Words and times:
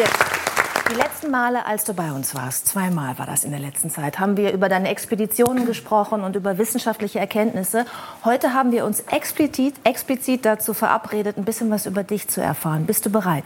Dirk, 0.00 0.18
die 0.90 0.94
letzten 0.94 1.30
Male, 1.30 1.66
als 1.66 1.84
du 1.84 1.92
bei 1.92 2.10
uns 2.10 2.34
warst, 2.34 2.66
zweimal 2.66 3.18
war 3.18 3.26
das 3.26 3.44
in 3.44 3.50
der 3.50 3.60
letzten 3.60 3.90
Zeit, 3.90 4.18
haben 4.18 4.38
wir 4.38 4.50
über 4.54 4.70
deine 4.70 4.88
Expeditionen 4.88 5.66
gesprochen 5.66 6.22
und 6.22 6.36
über 6.36 6.56
wissenschaftliche 6.56 7.18
Erkenntnisse. 7.18 7.84
Heute 8.24 8.54
haben 8.54 8.72
wir 8.72 8.86
uns 8.86 9.00
explizit, 9.10 9.74
explizit 9.84 10.46
dazu 10.46 10.72
verabredet, 10.72 11.36
ein 11.36 11.44
bisschen 11.44 11.70
was 11.70 11.84
über 11.84 12.02
dich 12.02 12.28
zu 12.28 12.40
erfahren. 12.40 12.86
Bist 12.86 13.04
du 13.04 13.10
bereit? 13.10 13.44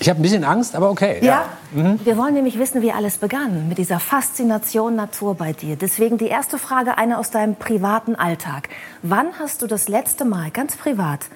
Ich 0.00 0.08
habe 0.08 0.18
ein 0.18 0.22
bisschen 0.22 0.44
Angst, 0.44 0.74
aber 0.74 0.88
okay. 0.88 1.18
Ja, 1.20 1.44
ja. 1.74 1.82
Mhm. 1.82 2.00
wir 2.02 2.16
wollen 2.16 2.32
nämlich 2.32 2.58
wissen, 2.58 2.80
wie 2.80 2.90
alles 2.90 3.18
begann 3.18 3.68
mit 3.68 3.76
dieser 3.76 4.00
Faszination 4.00 4.96
Natur 4.96 5.34
bei 5.34 5.52
dir. 5.52 5.76
Deswegen 5.76 6.16
die 6.16 6.28
erste 6.28 6.56
Frage, 6.56 6.96
eine 6.96 7.18
aus 7.18 7.30
deinem 7.30 7.54
privaten 7.54 8.16
Alltag. 8.16 8.70
Wann 9.02 9.26
hast 9.38 9.60
du 9.60 9.66
das 9.66 9.88
letzte 9.88 10.24
Mal 10.24 10.50
ganz 10.50 10.74
privat 10.74 11.26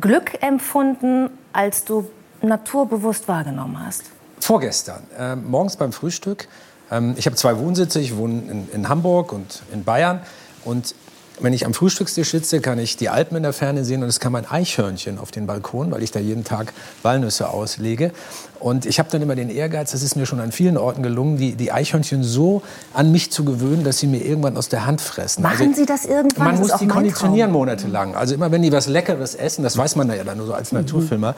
Glück 0.00 0.40
empfunden, 0.40 1.30
als 1.52 1.84
du 1.84 2.08
naturbewusst 2.44 3.28
wahrgenommen 3.28 3.78
hast? 3.84 4.04
Vorgestern, 4.40 5.02
äh, 5.18 5.36
morgens 5.36 5.76
beim 5.76 5.92
Frühstück. 5.92 6.48
Ähm, 6.90 7.14
ich 7.16 7.26
habe 7.26 7.36
zwei 7.36 7.58
Wohnsitze, 7.58 8.00
ich 8.00 8.16
wohne 8.16 8.42
in, 8.50 8.68
in 8.72 8.88
Hamburg 8.88 9.32
und 9.32 9.62
in 9.72 9.84
Bayern. 9.84 10.20
Und 10.64 10.94
wenn 11.40 11.52
ich 11.52 11.66
am 11.66 11.74
Frühstückstisch 11.74 12.30
sitze, 12.30 12.60
kann 12.60 12.78
ich 12.78 12.96
die 12.96 13.08
Alpen 13.08 13.36
in 13.36 13.42
der 13.42 13.52
Ferne 13.52 13.84
sehen 13.84 14.02
und 14.02 14.08
es 14.08 14.20
kam 14.20 14.34
ein 14.36 14.48
Eichhörnchen 14.48 15.18
auf 15.18 15.30
den 15.30 15.46
Balkon, 15.46 15.90
weil 15.90 16.02
ich 16.02 16.12
da 16.12 16.20
jeden 16.20 16.44
Tag 16.44 16.72
Walnüsse 17.02 17.48
auslege. 17.48 18.12
Und 18.60 18.86
ich 18.86 18.98
habe 18.98 19.10
dann 19.10 19.20
immer 19.20 19.34
den 19.34 19.50
Ehrgeiz, 19.50 19.90
das 19.90 20.02
ist 20.02 20.14
mir 20.14 20.26
schon 20.26 20.40
an 20.40 20.52
vielen 20.52 20.76
Orten 20.76 21.02
gelungen, 21.02 21.36
die, 21.36 21.54
die 21.54 21.72
Eichhörnchen 21.72 22.22
so 22.22 22.62
an 22.92 23.10
mich 23.10 23.32
zu 23.32 23.44
gewöhnen, 23.44 23.82
dass 23.82 23.98
sie 23.98 24.06
mir 24.06 24.24
irgendwann 24.24 24.56
aus 24.56 24.68
der 24.68 24.86
Hand 24.86 25.00
fressen. 25.00 25.42
Machen 25.42 25.68
also, 25.68 25.80
Sie 25.80 25.86
das 25.86 26.04
irgendwann? 26.04 26.44
Man 26.44 26.58
das 26.60 26.68
muss 26.68 26.78
die 26.78 26.86
konditionieren 26.86 27.50
monatelang. 27.50 28.14
Also 28.14 28.34
immer 28.34 28.52
wenn 28.52 28.62
die 28.62 28.72
was 28.72 28.86
Leckeres 28.86 29.34
essen, 29.34 29.64
das 29.64 29.76
weiß 29.76 29.96
man 29.96 30.08
ja 30.10 30.22
dann 30.22 30.38
nur 30.38 30.46
so 30.46 30.54
als 30.54 30.72
Naturfilmer, 30.72 31.34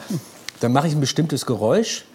dann 0.59 0.71
mache 0.71 0.87
ich 0.87 0.93
ein 0.93 0.99
bestimmtes 0.99 1.45
Geräusch 1.45 2.05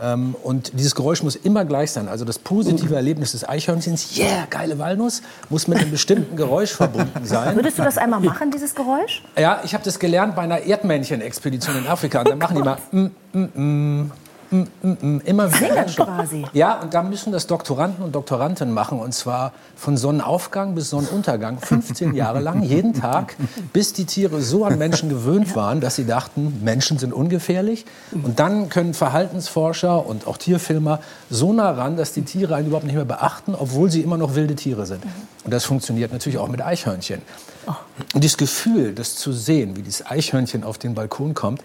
ähm, 0.00 0.34
und 0.42 0.72
dieses 0.78 0.94
Geräusch 0.94 1.22
muss 1.22 1.36
immer 1.36 1.64
gleich 1.64 1.92
sein. 1.92 2.08
Also 2.08 2.24
das 2.24 2.38
positive 2.38 2.94
Erlebnis 2.94 3.32
des 3.32 3.46
Eichhörnchens, 3.46 4.16
yeah, 4.16 4.46
geile 4.48 4.78
Walnuss, 4.78 5.22
muss 5.50 5.68
mit 5.68 5.78
einem 5.78 5.90
bestimmten 5.90 6.36
Geräusch 6.36 6.72
verbunden 6.72 7.24
sein. 7.24 7.54
Würdest 7.56 7.78
du 7.78 7.82
das 7.82 7.98
einmal 7.98 8.20
machen, 8.20 8.50
dieses 8.50 8.74
Geräusch? 8.74 9.22
Ja, 9.38 9.60
ich 9.64 9.74
habe 9.74 9.84
das 9.84 9.98
gelernt 9.98 10.36
bei 10.36 10.42
einer 10.42 10.60
Erdmännchen-Expedition 10.60 11.76
in 11.76 11.86
Afrika. 11.86 12.20
Und 12.20 12.30
dann 12.30 12.38
machen 12.38 12.56
die 12.56 12.62
mal 12.62 12.78
mm, 12.92 13.06
mm, 13.32 14.00
mm, 14.02 14.12
Mm, 14.50 14.62
mm, 14.82 14.88
mm, 15.00 15.22
immer 15.24 15.52
wieder. 15.52 15.88
Singen 15.88 16.06
quasi. 16.06 16.44
Ja, 16.52 16.80
und 16.80 16.92
da 16.92 17.02
müssen 17.02 17.32
das 17.32 17.46
Doktoranden 17.46 18.04
und 18.04 18.14
Doktoranten 18.14 18.72
machen. 18.72 18.98
Und 18.98 19.14
zwar 19.14 19.52
von 19.76 19.96
Sonnenaufgang 19.96 20.74
bis 20.74 20.90
Sonnenuntergang, 20.90 21.58
15 21.58 22.14
Jahre 22.14 22.40
lang, 22.40 22.62
jeden 22.62 22.92
Tag, 22.92 23.36
bis 23.72 23.92
die 23.92 24.06
Tiere 24.06 24.40
so 24.42 24.64
an 24.64 24.76
Menschen 24.76 25.08
gewöhnt 25.08 25.54
waren, 25.54 25.80
dass 25.80 25.96
sie 25.96 26.04
dachten, 26.04 26.60
Menschen 26.64 26.98
sind 26.98 27.12
ungefährlich. 27.12 27.84
Und 28.10 28.40
dann 28.40 28.68
können 28.68 28.94
Verhaltensforscher 28.94 30.04
und 30.04 30.26
auch 30.26 30.36
Tierfilmer 30.36 30.98
so 31.30 31.52
nah 31.52 31.70
ran, 31.70 31.96
dass 31.96 32.12
die 32.12 32.22
Tiere 32.22 32.56
einen 32.56 32.66
überhaupt 32.66 32.86
nicht 32.86 32.96
mehr 32.96 33.04
beachten, 33.04 33.54
obwohl 33.54 33.90
sie 33.90 34.00
immer 34.00 34.16
noch 34.16 34.34
wilde 34.34 34.56
Tiere 34.56 34.84
sind. 34.84 35.04
Und 35.44 35.54
das 35.54 35.64
funktioniert 35.64 36.12
natürlich 36.12 36.38
auch 36.38 36.48
mit 36.48 36.60
Eichhörnchen. 36.60 37.22
Oh. 37.66 37.72
Und 38.14 38.24
dieses 38.24 38.36
Gefühl, 38.36 38.94
das 38.94 39.14
zu 39.14 39.32
sehen, 39.32 39.76
wie 39.76 39.82
dieses 39.82 40.04
Eichhörnchen 40.06 40.64
auf 40.64 40.78
den 40.78 40.94
Balkon 40.94 41.34
kommt, 41.34 41.62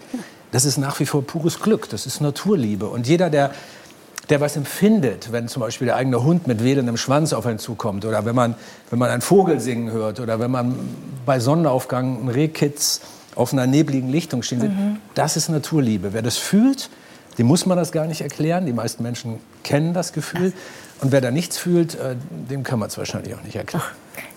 das 0.52 0.64
ist 0.64 0.78
nach 0.78 0.98
wie 1.00 1.06
vor 1.06 1.22
pures 1.22 1.60
Glück, 1.60 1.88
das 1.88 2.06
ist 2.06 2.20
Naturliebe. 2.20 2.86
Und 2.86 3.06
jeder, 3.06 3.30
der, 3.30 3.50
der 4.28 4.40
was 4.40 4.56
empfindet, 4.56 5.32
wenn 5.32 5.48
zum 5.48 5.60
Beispiel 5.60 5.86
der 5.86 5.96
eigene 5.96 6.22
Hund 6.22 6.46
mit 6.46 6.62
wedelndem 6.62 6.96
Schwanz 6.96 7.32
auf 7.32 7.46
einen 7.46 7.58
zukommt 7.58 8.04
oder 8.04 8.24
wenn 8.24 8.34
man, 8.34 8.54
wenn 8.90 8.98
man 8.98 9.10
einen 9.10 9.22
Vogel 9.22 9.60
singen 9.60 9.90
hört 9.90 10.20
oder 10.20 10.40
wenn 10.40 10.50
man 10.50 10.74
bei 11.24 11.40
Sonnenaufgang 11.40 12.18
einen 12.18 12.28
Rehkitz 12.28 13.00
auf 13.34 13.52
einer 13.52 13.66
nebligen 13.66 14.08
Lichtung 14.08 14.42
stehen 14.42 14.60
sieht, 14.60 14.70
mhm. 14.70 14.96
das 15.14 15.36
ist 15.36 15.48
Naturliebe. 15.48 16.12
Wer 16.12 16.22
das 16.22 16.38
fühlt, 16.38 16.90
dem 17.38 17.46
muss 17.46 17.66
man 17.66 17.76
das 17.76 17.92
gar 17.92 18.06
nicht 18.06 18.22
erklären. 18.22 18.66
Die 18.66 18.72
meisten 18.72 19.02
Menschen 19.02 19.38
kennen 19.62 19.92
das 19.92 20.12
Gefühl. 20.12 20.52
Und 21.02 21.12
wer 21.12 21.20
da 21.20 21.30
nichts 21.30 21.58
fühlt, 21.58 21.94
äh, 21.96 22.16
dem 22.50 22.62
kann 22.62 22.78
man 22.78 22.88
es 22.88 22.96
wahrscheinlich 22.96 23.34
auch 23.34 23.42
nicht 23.42 23.56
erklären. 23.56 23.84
Ach, 23.86 23.92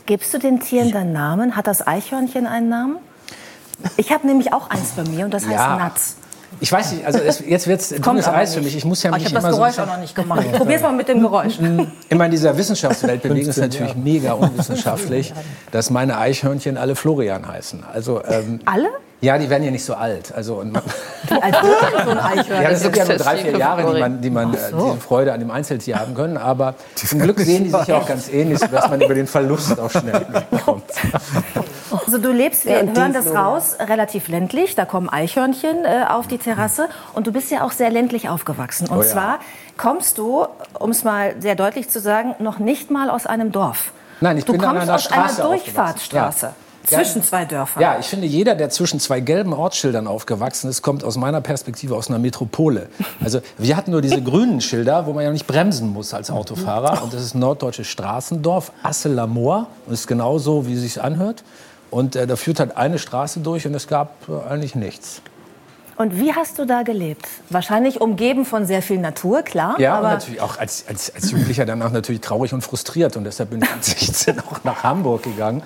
gibst 0.06 0.34
du 0.34 0.40
den 0.40 0.60
Tieren 0.60 0.92
dann 0.92 1.14
Namen? 1.14 1.56
Hat 1.56 1.68
das 1.68 1.86
Eichhörnchen 1.86 2.46
einen 2.46 2.68
Namen? 2.68 2.98
Ich 3.98 4.12
habe 4.12 4.28
nämlich 4.28 4.54
auch 4.54 4.70
eins 4.70 4.92
bei 4.96 5.04
mir 5.04 5.26
und 5.26 5.34
das 5.34 5.44
heißt 5.46 5.54
ja. 5.54 5.78
Nuts. 5.78 6.16
Ich 6.62 6.72
weiß 6.72 6.94
nicht, 6.94 7.06
also 7.06 7.20
es, 7.20 7.40
jetzt 7.46 7.68
wird 7.68 7.80
es 7.80 7.90
dünnes 7.90 8.28
Eis 8.28 8.56
für 8.56 8.62
mich. 8.62 8.76
Ich 8.76 8.84
muss 8.84 9.04
ja 9.04 9.12
mich 9.12 9.22
ich 9.24 9.26
habe 9.26 9.42
das 9.42 9.56
Geräusch 9.56 9.76
so 9.76 9.84
auch 9.84 9.88
noch 9.88 10.00
nicht 10.00 10.16
gemacht. 10.16 10.44
Ich 10.52 10.58
probiere 10.58 10.82
mal 10.82 10.94
mit 10.94 11.08
dem 11.08 11.22
Geräusch. 11.22 11.60
Immer 12.10 12.26
in 12.26 12.32
dieser 12.32 12.58
Wissenschaftswelt 12.58 13.22
bewegen 13.22 13.50
es 13.50 13.58
natürlich 13.58 13.94
ja. 13.94 14.02
mega 14.02 14.34
unwissenschaftlich, 14.34 15.34
dass 15.72 15.90
meine 15.90 16.18
Eichhörnchen 16.18 16.78
alle 16.78 16.96
Florian 16.96 17.48
heißen. 17.48 17.84
Also, 17.94 18.24
ähm, 18.26 18.60
alle? 18.66 18.90
Ja, 19.22 19.38
die 19.38 19.50
werden 19.50 19.64
ja 19.64 19.72
nicht 19.72 19.84
so 19.84 19.96
alt. 19.96 20.34
Also, 20.34 20.56
und 20.56 20.72
man 20.72 20.84
wird 20.84 20.94
so 22.06 22.10
ein 22.10 22.20
Eichhörnchen? 22.20 22.62
Ja, 22.62 22.70
das 22.70 22.80
sind 22.80 22.96
ja 22.96 23.06
nur 23.06 23.18
drei, 23.18 23.38
vier 23.38 23.58
Jahre, 23.58 23.94
die 23.94 24.00
man, 24.00 24.22
die 24.22 24.30
man 24.30 24.54
so. 24.54 24.58
Äh, 24.58 24.92
diese 24.92 25.02
Freude 25.02 25.34
an 25.34 25.42
dem 25.42 25.52
Einzeltier 25.52 26.00
haben 26.00 26.16
können. 26.16 26.38
Aber 26.38 26.76
zum 26.96 27.20
Glück 27.20 27.40
sehen 27.40 27.66
die 27.66 27.70
sich 27.70 27.88
ja 27.88 27.98
auch 27.98 28.08
ganz 28.08 28.30
ähnlich, 28.30 28.60
sodass 28.60 28.90
man 28.90 29.02
über 29.02 29.14
den 29.14 29.28
Verlust 29.28 29.78
auch 29.78 29.92
schnell 29.92 30.26
kommt. 30.66 30.86
Also 31.92 32.18
du 32.18 32.32
lebst, 32.32 32.66
wir 32.66 32.82
hören 32.96 33.14
das 33.14 33.34
raus, 33.34 33.76
relativ 33.80 34.30
ländlich. 34.30 34.76
Da 34.76 34.86
kommen 34.86 35.10
Eichhörnchen 35.10 35.84
äh, 35.84 36.06
auf 36.08 36.28
die 36.28 36.38
Terrasse. 36.38 36.88
Und 37.14 37.28
du 37.28 37.34
bist 37.34 37.52
ja 37.52 37.64
auch 37.64 37.74
sehr 37.74 37.90
ländlich 37.90 38.30
aufgewachsen. 38.30 38.88
Und 38.88 39.00
oh 39.00 39.02
ja. 39.02 39.08
zwar 39.08 39.40
kommst 39.76 40.18
du, 40.18 40.46
um 40.80 40.92
es 40.92 41.04
mal 41.04 41.36
sehr 41.40 41.56
deutlich 41.56 41.90
zu 41.90 42.00
sagen, 42.00 42.36
noch 42.40 42.60
nicht 42.60 42.90
mal 42.90 43.10
aus 43.10 43.26
einem 43.26 43.52
Dorf. 43.52 43.92
Nein, 44.22 44.38
ich 44.38 44.46
du 44.46 44.54
bin 44.54 44.62
kommst 44.62 44.76
an 44.76 44.82
einer 44.84 44.96
aus 44.96 45.04
Straße 45.04 45.42
einer 45.42 45.50
Durchfahrtsstraße. 45.50 46.46
Ja. 46.46 46.54
Zwischen 46.96 47.24
zwei 47.24 47.46
Dörfern. 47.46 47.82
Ja, 47.82 47.98
ich 48.00 48.08
finde, 48.08 48.28
jeder, 48.28 48.56
der 48.56 48.70
zwischen 48.70 49.00
zwei 49.00 49.20
gelben 49.20 49.54
Ortsschildern 49.54 50.08
aufgewachsen 50.08 50.70
ist, 50.70 50.82
kommt 50.82 51.04
aus 51.04 51.18
meiner 51.18 51.42
Perspektive 51.42 51.96
aus 51.96 52.10
einer 52.10 52.20
Metropole. 52.20 52.90
Also 53.24 53.42
wir 53.58 53.76
hatten 53.78 53.92
nur 53.92 54.02
diese 54.02 54.22
grünen 54.22 54.62
Schilder, 54.62 55.06
wo 55.06 55.14
man 55.14 55.24
ja 55.24 55.32
nicht 55.32 55.48
bremsen 55.48 55.90
muss 55.90 56.14
als 56.14 56.32
Autofahrer. 56.32 57.04
Und 57.04 57.14
das 57.14 57.22
ist 57.22 57.36
ein 57.36 57.40
norddeutsches 57.40 57.88
Straßendorf, 57.88 58.72
Asselamor. 58.84 59.68
Und 59.86 59.94
ist 59.94 60.08
genauso, 60.08 60.68
wie 60.68 60.74
es 60.74 60.82
sich 60.82 61.02
anhört. 61.02 61.44
Und 61.92 62.16
äh, 62.16 62.28
da 62.28 62.36
führt 62.36 62.60
halt 62.60 62.78
eine 62.78 63.00
Straße 63.00 63.40
durch 63.40 63.66
und 63.66 63.74
es 63.74 63.88
gab 63.88 64.28
äh, 64.30 64.50
eigentlich 64.50 64.76
nichts. 64.76 65.22
Und 66.00 66.18
wie 66.18 66.34
hast 66.34 66.58
du 66.58 66.66
da 66.66 66.84
gelebt? 66.84 67.28
Wahrscheinlich 67.50 68.00
umgeben 68.00 68.46
von 68.46 68.66
sehr 68.66 68.82
viel 68.82 69.00
Natur, 69.00 69.42
klar. 69.42 69.78
Ja, 69.80 69.98
aber 69.98 70.12
natürlich 70.12 70.40
auch 70.40 70.58
als, 70.58 70.86
als, 70.88 71.14
als 71.14 71.32
Jugendlicher 71.32 71.66
danach 71.66 71.92
natürlich 71.92 72.22
traurig 72.22 72.54
und 72.54 72.62
frustriert. 72.62 73.18
Und 73.18 73.26
deshalb 73.26 73.50
bin 73.50 73.62
ich 73.62 73.70
mit 73.76 73.84
16 73.84 74.40
auch 74.40 74.64
nach 74.64 74.84
Hamburg 74.84 75.24
gegangen 75.24 75.62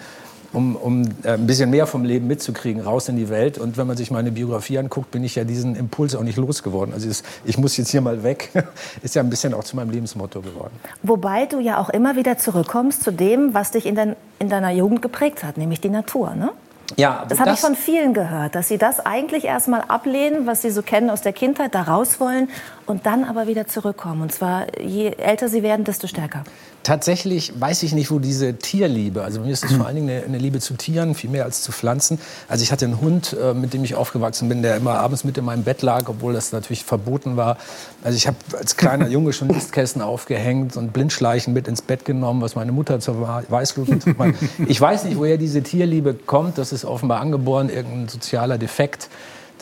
um, 0.53 0.75
um 0.75 1.03
äh, 1.23 1.31
ein 1.31 1.47
bisschen 1.47 1.69
mehr 1.69 1.87
vom 1.87 2.05
Leben 2.05 2.27
mitzukriegen, 2.27 2.81
raus 2.81 3.09
in 3.09 3.17
die 3.17 3.29
Welt. 3.29 3.57
Und 3.57 3.77
wenn 3.77 3.87
man 3.87 3.97
sich 3.97 4.11
meine 4.11 4.31
Biografie 4.31 4.77
anguckt, 4.77 5.11
bin 5.11 5.23
ich 5.23 5.35
ja 5.35 5.43
diesen 5.43 5.75
Impuls 5.75 6.15
auch 6.15 6.23
nicht 6.23 6.37
losgeworden. 6.37 6.93
Also 6.93 7.09
ist, 7.09 7.25
ich 7.43 7.57
muss 7.57 7.75
jetzt 7.77 7.89
hier 7.89 8.01
mal 8.01 8.23
weg, 8.23 8.51
ist 9.01 9.15
ja 9.15 9.21
ein 9.21 9.29
bisschen 9.29 9.53
auch 9.53 9.63
zu 9.63 9.75
meinem 9.75 9.89
Lebensmotto 9.89 10.41
geworden. 10.41 10.73
Wobei 11.01 11.45
du 11.45 11.59
ja 11.59 11.79
auch 11.79 11.89
immer 11.89 12.15
wieder 12.15 12.37
zurückkommst 12.37 13.03
zu 13.03 13.11
dem, 13.11 13.53
was 13.53 13.71
dich 13.71 13.85
in, 13.85 13.95
dein, 13.95 14.15
in 14.39 14.49
deiner 14.49 14.71
Jugend 14.71 15.01
geprägt 15.01 15.43
hat, 15.43 15.57
nämlich 15.57 15.81
die 15.81 15.89
Natur, 15.89 16.35
ne? 16.35 16.51
Ja, 16.97 17.25
das 17.27 17.39
habe 17.39 17.51
ich 17.51 17.59
von 17.59 17.75
vielen 17.75 18.13
gehört, 18.13 18.55
dass 18.55 18.67
sie 18.67 18.77
das 18.77 19.03
eigentlich 19.03 19.45
erstmal 19.45 19.81
ablehnen, 19.87 20.45
was 20.45 20.61
sie 20.61 20.69
so 20.69 20.81
kennen 20.83 21.09
aus 21.09 21.21
der 21.21 21.33
Kindheit, 21.33 21.73
da 21.73 21.83
raus 21.83 22.19
wollen 22.19 22.49
und 22.85 23.05
dann 23.05 23.23
aber 23.23 23.47
wieder 23.47 23.67
zurückkommen. 23.67 24.21
Und 24.21 24.31
zwar, 24.31 24.79
je 24.79 25.11
älter 25.11 25.49
sie 25.49 25.63
werden, 25.63 25.85
desto 25.85 26.07
stärker. 26.07 26.43
Tatsächlich 26.83 27.53
weiß 27.57 27.83
ich 27.83 27.93
nicht, 27.93 28.11
wo 28.11 28.19
diese 28.19 28.55
Tierliebe, 28.57 29.23
also 29.23 29.39
mir 29.39 29.53
ist 29.53 29.63
es 29.63 29.71
vor 29.71 29.85
allen 29.85 29.95
Dingen 29.95 30.09
eine, 30.09 30.25
eine, 30.25 30.37
Liebe 30.37 30.59
zu 30.59 30.73
Tieren, 30.73 31.15
viel 31.15 31.29
mehr 31.29 31.45
als 31.45 31.61
zu 31.61 31.71
Pflanzen. 31.71 32.19
Also 32.49 32.61
ich 32.61 32.73
hatte 32.73 32.83
einen 32.83 32.99
Hund, 32.99 33.37
äh, 33.41 33.53
mit 33.53 33.73
dem 33.73 33.85
ich 33.85 33.95
aufgewachsen 33.95 34.49
bin, 34.49 34.61
der 34.61 34.75
immer 34.75 34.95
abends 34.95 35.23
mit 35.23 35.37
in 35.37 35.45
meinem 35.45 35.63
Bett 35.63 35.81
lag, 35.81 36.09
obwohl 36.09 36.33
das 36.33 36.51
natürlich 36.51 36.83
verboten 36.83 37.37
war. 37.37 37.57
Also 38.03 38.17
ich 38.17 38.27
habe 38.27 38.35
als 38.57 38.75
kleiner 38.75 39.07
Junge 39.07 39.31
schon 39.31 39.47
Nistkästen 39.47 40.01
aufgehängt 40.01 40.75
und 40.75 40.91
Blindschleichen 40.91 41.53
mit 41.53 41.69
ins 41.69 41.81
Bett 41.81 42.03
genommen, 42.03 42.41
was 42.41 42.55
meine 42.55 42.73
Mutter 42.73 42.99
zur 42.99 43.45
Weißglut 43.47 43.87
getrunken 43.87 44.35
Ich 44.67 44.81
weiß 44.81 45.05
nicht, 45.05 45.17
woher 45.17 45.37
diese 45.37 45.63
Tierliebe 45.63 46.13
kommt. 46.13 46.57
Das 46.57 46.73
ist 46.73 46.83
offenbar 46.83 47.21
angeboren, 47.21 47.69
irgendein 47.69 48.09
sozialer 48.09 48.57
Defekt 48.57 49.09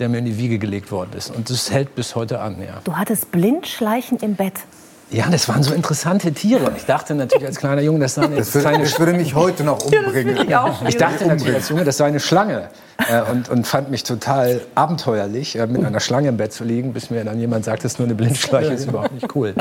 der 0.01 0.09
mir 0.09 0.17
in 0.17 0.25
die 0.25 0.38
Wiege 0.38 0.59
gelegt 0.59 0.91
worden 0.91 1.12
ist. 1.16 1.34
Und 1.34 1.50
das 1.50 1.72
hält 1.72 1.95
bis 1.95 2.16
heute 2.16 2.41
an. 2.41 2.57
Ja. 2.59 2.81
Du 2.84 2.97
hattest 2.97 3.31
Blindschleichen 3.31 4.18
im 4.19 4.36
Bett. 4.36 4.56
Ja, 5.12 5.25
das 5.30 5.50
waren 5.50 5.62
so 5.62 5.74
interessante 5.74 6.31
Tiere. 6.31 6.71
Ich 6.77 6.86
dachte 6.86 7.13
natürlich 7.13 7.45
als 7.45 7.57
kleiner 7.57 7.81
Junge, 7.81 8.00
das 8.00 8.15
sei 8.15 8.24
eine 8.24 8.38
das 8.38 8.53
würde, 8.53 8.69
kleine 8.69 8.83
das 8.86 8.98
würde 8.98 9.13
mich 9.13 9.36
heute 9.36 9.65
noch 9.65 9.83
umbringen. 9.83 10.50
Ja, 10.50 10.74
ich, 10.81 10.88
ich 10.88 10.98
dachte 10.98 11.27
natürlich 11.27 11.56
als 11.56 11.68
Junge, 11.68 11.83
das 11.83 11.98
sei 11.98 12.06
eine 12.06 12.21
Schlange. 12.21 12.69
Äh, 13.09 13.30
und, 13.30 13.50
und 13.50 13.68
fand 13.68 13.92
mich 13.92 14.03
total 14.03 14.62
abenteuerlich, 14.74 15.57
äh, 15.57 15.68
mit 15.68 15.83
einer 15.83 16.00
Schlange 16.00 16.30
im 16.30 16.38
Bett 16.38 16.54
zu 16.54 16.63
liegen, 16.63 16.94
bis 16.94 17.09
mir 17.09 17.25
dann 17.25 17.39
jemand 17.39 17.65
sagt, 17.65 17.83
das 17.83 17.94
ist 17.94 18.00
nur 18.00 18.07
eine 18.07 18.15
Blindschleiche, 18.15 18.71
ist 18.71 18.88
überhaupt 18.88 19.12
nicht 19.12 19.36
cool. 19.36 19.54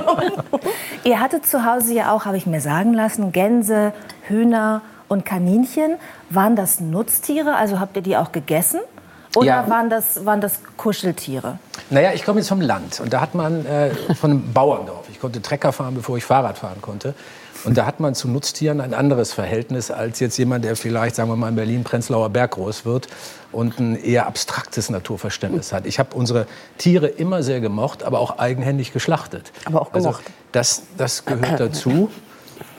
Ihr 1.04 1.20
hattet 1.20 1.46
zu 1.46 1.64
Hause 1.64 1.94
ja 1.94 2.12
auch, 2.12 2.26
habe 2.26 2.36
ich 2.36 2.46
mir 2.46 2.60
sagen 2.60 2.92
lassen, 2.92 3.32
Gänse, 3.32 3.94
Hühner 4.28 4.82
und 5.08 5.24
Kaninchen. 5.24 5.96
Waren 6.28 6.54
das 6.54 6.80
Nutztiere? 6.80 7.56
Also 7.56 7.80
habt 7.80 7.96
ihr 7.96 8.02
die 8.02 8.16
auch 8.18 8.30
gegessen? 8.30 8.80
Oder 9.36 9.46
ja. 9.46 9.70
waren, 9.70 9.90
das, 9.90 10.24
waren 10.24 10.40
das 10.40 10.60
Kuscheltiere? 10.76 11.58
Naja, 11.88 12.10
ich 12.14 12.24
komme 12.24 12.40
jetzt 12.40 12.48
vom 12.48 12.60
Land 12.60 13.00
und 13.00 13.12
da 13.12 13.20
hat 13.20 13.34
man 13.34 13.64
äh, 13.64 13.90
von 14.16 14.30
einem 14.30 14.52
Bauerndorf. 14.52 15.08
Ich 15.10 15.20
konnte 15.20 15.40
Trecker 15.40 15.72
fahren, 15.72 15.94
bevor 15.94 16.16
ich 16.16 16.24
Fahrrad 16.24 16.58
fahren 16.58 16.80
konnte. 16.80 17.14
Und 17.64 17.76
da 17.76 17.84
hat 17.84 18.00
man 18.00 18.14
zu 18.14 18.28
Nutztieren 18.28 18.80
ein 18.80 18.94
anderes 18.94 19.32
Verhältnis 19.32 19.90
als 19.90 20.18
jetzt 20.20 20.36
jemand, 20.38 20.64
der 20.64 20.76
vielleicht, 20.76 21.14
sagen 21.14 21.28
wir 21.28 21.36
mal, 21.36 21.48
in 21.48 21.56
Berlin-Prenzlauer 21.56 22.30
Berg 22.30 22.52
groß 22.52 22.86
wird 22.86 23.08
und 23.52 23.78
ein 23.78 24.02
eher 24.02 24.26
abstraktes 24.26 24.88
Naturverständnis 24.88 25.72
hat. 25.72 25.84
Ich 25.84 25.98
habe 25.98 26.16
unsere 26.16 26.46
Tiere 26.78 27.06
immer 27.06 27.42
sehr 27.42 27.60
gemocht, 27.60 28.02
aber 28.02 28.18
auch 28.20 28.38
eigenhändig 28.38 28.92
geschlachtet. 28.92 29.52
Aber 29.66 29.82
auch 29.82 29.92
also 29.92 30.08
gemocht. 30.08 30.24
Also 30.26 30.38
das, 30.52 30.82
das 30.96 31.24
gehört 31.24 31.60
dazu. 31.60 32.10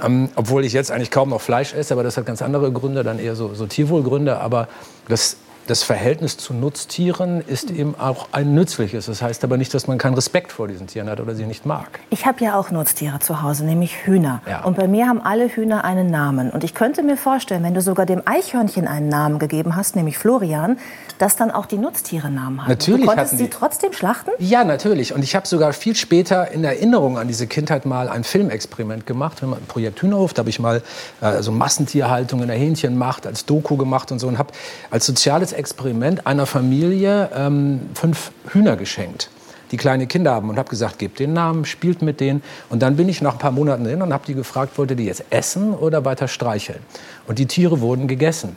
Ähm, 0.04 0.30
obwohl 0.36 0.66
ich 0.66 0.74
jetzt 0.74 0.92
eigentlich 0.92 1.12
kaum 1.12 1.30
noch 1.30 1.42
Fleisch 1.42 1.74
esse, 1.74 1.94
aber 1.94 2.04
das 2.04 2.18
hat 2.18 2.26
ganz 2.26 2.42
andere 2.42 2.72
Gründe, 2.72 3.04
dann 3.04 3.20
eher 3.20 3.36
so, 3.36 3.54
so 3.54 3.68
Tierwohlgründe. 3.68 4.40
Aber 4.40 4.68
das 5.08 5.38
das 5.68 5.84
Verhältnis 5.84 6.38
zu 6.38 6.54
Nutztieren 6.54 7.42
ist 7.42 7.72
eben 7.72 7.96
auch 8.00 8.30
ein 8.32 8.54
nützliches. 8.54 9.06
Das 9.06 9.22
heißt 9.22 9.44
aber 9.44 9.58
nicht, 9.58 9.74
dass 9.74 9.88
man 9.88 9.98
keinen 9.98 10.16
Respekt 10.16 10.52
vor 10.52 10.68
diesen 10.68 10.88
Tieren 10.88 11.10
hat 11.10 11.20
oder 11.20 11.36
sie 11.36 11.46
nicht 11.46 11.66
mag. 11.66 12.00
Ich 12.10 12.26
habe 12.26 12.44
ja 12.44 12.58
auch 12.58 12.72
Nutztiere 12.72 13.20
zu 13.20 13.42
Hause, 13.42 13.66
nämlich 13.66 14.06
Hühner. 14.06 14.42
Ja. 14.48 14.64
Und 14.64 14.76
bei 14.76 14.88
mir 14.88 15.08
haben 15.08 15.22
alle 15.22 15.48
Hühner 15.48 15.84
einen 15.84 16.10
Namen. 16.10 16.52
Und 16.52 16.64
ich 16.64 16.74
könnte 16.74 17.04
mir 17.04 17.18
vorstellen, 17.18 17.64
wenn 17.64 17.74
du 17.74 17.82
sogar 17.82 18.06
dem 18.06 18.22
Eichhörnchen 18.26 18.88
einen 18.88 19.10
Namen 19.10 19.40
gegeben 19.40 19.76
hast, 19.76 19.96
nämlich 19.96 20.18
Florian, 20.18 20.78
dass 21.20 21.36
dann 21.36 21.52
auch 21.52 21.68
die 21.68 21.78
Nutztiere 21.78 22.32
Namen 22.32 22.62
haben. 22.62 22.70
Natürlich 22.70 23.02
du 23.02 23.08
konntest 23.08 23.38
sie 23.38 23.50
trotzdem 23.50 23.94
schlachten? 23.94 24.32
Ja, 24.40 24.64
natürlich. 24.64 25.14
Und 25.14 25.24
ich 25.24 25.36
habe 25.36 25.48
sogar 25.48 25.74
viel 25.74 25.96
später 25.96 26.52
in 26.52 26.64
Erinnerung 26.64 27.18
an 27.18 27.28
diese 27.28 27.48
Kindheit 27.48 27.86
mal 27.86 28.10
ein 28.10 28.24
Filmexperiment 28.24 29.06
gemacht. 29.06 29.44
Ein 29.44 29.56
Projekt 29.68 30.02
Hühnerhof, 30.02 30.34
da 30.34 30.40
habe 30.40 30.50
ich 30.50 30.60
mal 30.60 30.82
äh, 31.22 31.42
so 31.42 31.52
Massentierhaltung 31.52 32.42
in 32.42 32.48
der 32.48 32.58
Hähnchenmacht 32.58 33.28
als 33.28 33.46
Doku 33.46 33.78
gemacht 33.78 34.12
und 34.12 34.20
so 34.20 34.28
und 34.28 34.38
habe 34.38 34.52
als 34.90 35.06
soziales 35.06 35.51
Experiment 35.54 36.28
einer 36.28 36.46
Familie 36.46 37.30
ähm, 37.36 37.82
fünf 37.94 38.32
Hühner 38.52 38.76
geschenkt 38.78 39.30
die 39.72 39.78
kleine 39.78 40.06
Kinder 40.06 40.34
haben 40.34 40.50
und 40.50 40.58
habe 40.58 40.70
gesagt, 40.70 41.00
gebt 41.00 41.20
den 41.20 41.34
Namen, 41.34 41.66
spielt 41.66 42.02
mit 42.02 42.20
denen. 42.20 42.44
Und 42.70 42.82
dann 42.82 42.98
bin 42.98 43.10
ich 43.10 43.22
nach 43.22 43.34
ein 43.34 43.40
paar 43.40 43.52
Monaten 43.52 43.86
hin 43.86 44.02
und 44.02 44.14
habe 44.14 44.26
die 44.26 44.34
gefragt, 44.34 44.78
wollt 44.78 44.92
ihr 44.92 44.98
die 44.98 45.06
jetzt 45.06 45.24
essen 45.30 45.74
oder 45.74 46.04
weiter 46.06 46.28
streicheln? 46.28 46.80
Und 47.28 47.40
die 47.40 47.46
Tiere 47.46 47.80
wurden 47.80 48.08
gegessen. 48.08 48.56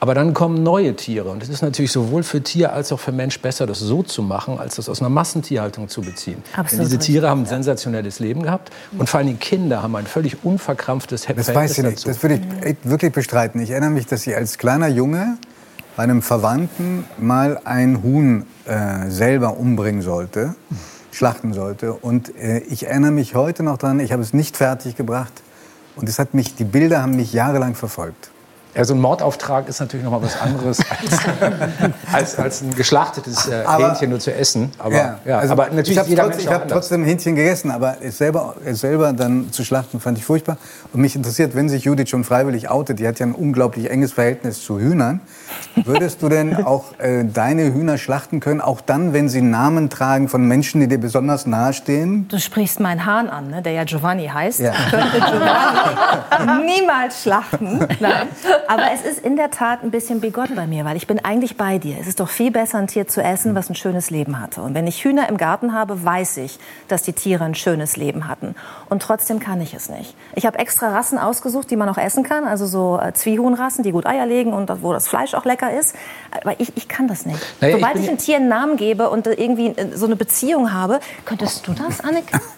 Aber 0.00 0.12
dann 0.12 0.34
kommen 0.34 0.62
neue 0.62 0.96
Tiere. 0.96 1.30
Und 1.30 1.42
es 1.42 1.48
ist 1.48 1.62
natürlich 1.62 1.90
sowohl 1.90 2.24
für 2.24 2.42
Tier 2.42 2.74
als 2.74 2.92
auch 2.92 3.00
für 3.00 3.12
Mensch 3.12 3.40
besser, 3.40 3.64
das 3.64 3.78
so 3.78 4.02
zu 4.02 4.22
machen, 4.22 4.58
als 4.58 4.74
das 4.74 4.88
aus 4.90 5.00
einer 5.00 5.08
Massentierhaltung 5.08 5.88
zu 5.88 6.02
beziehen. 6.02 6.42
Absolut 6.52 6.72
Denn 6.72 6.78
diese 6.80 6.98
Tiere 6.98 7.30
haben 7.30 7.42
ein 7.42 7.46
sensationelles 7.46 8.18
Leben 8.18 8.42
gehabt. 8.42 8.70
Und 8.98 9.08
vor 9.08 9.18
allem 9.18 9.28
die 9.28 9.36
Kinder 9.36 9.82
haben 9.82 9.96
ein 9.96 10.06
völlig 10.06 10.44
unverkrampftes 10.44 11.22
Verhältnis 11.22 11.46
Das 11.46 11.54
weiß 11.54 11.78
ich 11.78 11.84
nicht. 11.84 12.06
Das 12.06 12.22
würde 12.22 12.40
ich 12.66 12.76
wirklich 12.82 13.12
bestreiten. 13.12 13.62
Ich 13.62 13.70
erinnere 13.70 13.90
mich, 13.90 14.06
dass 14.06 14.26
ich 14.26 14.36
als 14.36 14.58
kleiner 14.58 14.88
Junge 14.88 15.38
bei 15.96 16.02
einem 16.02 16.22
Verwandten 16.22 17.04
mal 17.18 17.60
ein 17.64 18.02
Huhn 18.02 18.46
äh, 18.66 19.10
selber 19.10 19.56
umbringen 19.56 20.02
sollte, 20.02 20.54
schlachten 21.12 21.52
sollte. 21.52 21.92
Und 21.92 22.34
äh, 22.36 22.58
ich 22.60 22.86
erinnere 22.86 23.12
mich 23.12 23.34
heute 23.34 23.62
noch 23.62 23.78
daran, 23.78 24.00
ich 24.00 24.12
habe 24.12 24.22
es 24.22 24.32
nicht 24.32 24.56
fertig 24.56 24.96
gebracht. 24.96 25.42
Und 25.96 26.08
es 26.08 26.18
hat 26.18 26.34
mich, 26.34 26.56
die 26.56 26.64
Bilder 26.64 27.02
haben 27.02 27.14
mich 27.14 27.32
jahrelang 27.32 27.74
verfolgt. 27.76 28.30
Ja, 28.74 28.84
so 28.84 28.94
ein 28.94 29.00
Mordauftrag 29.00 29.68
ist 29.68 29.78
natürlich 29.78 30.04
noch 30.04 30.10
mal 30.10 30.22
was 30.22 30.40
anderes 30.40 30.78
als, 32.12 32.36
als, 32.36 32.38
als 32.38 32.62
ein 32.62 32.74
geschlachtetes 32.74 33.46
äh, 33.46 33.62
aber, 33.64 33.90
Hähnchen 33.90 34.10
nur 34.10 34.18
zu 34.18 34.34
essen. 34.34 34.72
Aber, 34.78 34.94
ja, 34.94 35.18
ja 35.24 35.38
also 35.38 35.52
aber 35.52 35.66
natürlich 35.66 35.90
ich 35.90 36.18
habe 36.18 36.32
trotzdem, 36.32 36.52
hab 36.52 36.68
trotzdem 36.68 37.04
Hähnchen 37.04 37.36
gegessen, 37.36 37.70
aber 37.70 37.98
es 38.02 38.18
selber, 38.18 38.56
es 38.64 38.80
selber 38.80 39.12
dann 39.12 39.52
zu 39.52 39.64
schlachten 39.64 40.00
fand 40.00 40.18
ich 40.18 40.24
furchtbar. 40.24 40.56
Und 40.92 41.00
mich 41.00 41.14
interessiert, 41.14 41.54
wenn 41.54 41.68
sich 41.68 41.84
Judith 41.84 42.08
schon 42.08 42.24
freiwillig 42.24 42.68
outet, 42.68 42.98
die 42.98 43.06
hat 43.06 43.20
ja 43.20 43.26
ein 43.26 43.34
unglaublich 43.34 43.90
enges 43.90 44.12
Verhältnis 44.12 44.64
zu 44.64 44.80
Hühnern. 44.80 45.20
Würdest 45.76 46.22
du 46.22 46.28
denn 46.28 46.56
auch 46.64 46.98
äh, 46.98 47.24
deine 47.24 47.72
Hühner 47.72 47.96
schlachten 47.96 48.40
können, 48.40 48.60
auch 48.60 48.80
dann, 48.80 49.12
wenn 49.12 49.28
sie 49.28 49.40
Namen 49.40 49.88
tragen 49.88 50.28
von 50.28 50.48
Menschen, 50.48 50.80
die 50.80 50.88
dir 50.88 50.98
besonders 50.98 51.46
nahestehen? 51.46 52.26
Du 52.26 52.40
sprichst 52.40 52.80
meinen 52.80 53.06
Hahn 53.06 53.28
an, 53.28 53.50
ne, 53.50 53.62
der 53.62 53.72
ja 53.72 53.84
Giovanni 53.84 54.26
heißt. 54.26 54.58
Ja. 54.58 54.72
Ich 54.72 54.90
könnte 54.90 55.20
Giovanni 55.20 56.64
niemals 56.74 57.22
schlachten. 57.22 57.86
Nein. 58.00 58.28
Aber 58.68 58.90
es 58.92 59.02
ist 59.04 59.18
in 59.18 59.36
der 59.36 59.50
Tat 59.50 59.82
ein 59.82 59.90
bisschen 59.90 60.20
bigott 60.20 60.54
bei 60.54 60.66
mir, 60.66 60.84
weil 60.84 60.96
ich 60.96 61.06
bin 61.06 61.24
eigentlich 61.24 61.56
bei 61.56 61.78
dir. 61.78 61.96
Es 62.00 62.06
ist 62.06 62.20
doch 62.20 62.28
viel 62.28 62.50
besser, 62.50 62.78
ein 62.78 62.86
Tier 62.86 63.06
zu 63.06 63.22
essen, 63.22 63.54
was 63.54 63.70
ein 63.70 63.74
schönes 63.74 64.10
Leben 64.10 64.40
hatte. 64.40 64.62
Und 64.62 64.74
wenn 64.74 64.86
ich 64.86 65.04
Hühner 65.04 65.28
im 65.28 65.36
Garten 65.36 65.72
habe, 65.74 66.04
weiß 66.04 66.38
ich, 66.38 66.58
dass 66.88 67.02
die 67.02 67.12
Tiere 67.12 67.44
ein 67.44 67.54
schönes 67.54 67.96
Leben 67.96 68.28
hatten. 68.28 68.54
Und 68.88 69.02
trotzdem 69.02 69.40
kann 69.40 69.60
ich 69.60 69.74
es 69.74 69.88
nicht. 69.88 70.14
Ich 70.34 70.46
habe 70.46 70.58
extra 70.58 70.90
Rassen 70.90 71.18
ausgesucht, 71.18 71.70
die 71.70 71.76
man 71.76 71.88
auch 71.88 71.98
essen 71.98 72.22
kann. 72.22 72.44
Also 72.44 72.66
so 72.66 72.98
äh, 73.00 73.12
Zwiehuhnrassen, 73.12 73.82
die 73.82 73.92
gut 73.92 74.06
Eier 74.06 74.26
legen 74.26 74.52
und 74.52 74.70
wo 74.82 74.92
das 74.92 75.08
Fleisch 75.08 75.34
auch 75.34 75.44
lecker 75.44 75.72
ist. 75.72 75.94
Aber 76.42 76.58
ich, 76.60 76.76
ich 76.76 76.88
kann 76.88 77.08
das 77.08 77.26
nicht. 77.26 77.40
Naja, 77.60 77.76
Sobald 77.76 77.96
ich, 77.96 78.02
ich 78.02 78.08
einem 78.08 78.18
Tier 78.18 78.36
einen 78.36 78.48
Namen 78.48 78.76
gebe 78.76 79.10
und 79.10 79.26
irgendwie 79.26 79.68
äh, 79.68 79.96
so 79.96 80.06
eine 80.06 80.16
Beziehung 80.16 80.72
habe, 80.72 81.00
könntest 81.24 81.66
du 81.66 81.72
das, 81.72 82.00
Annika? 82.00 82.40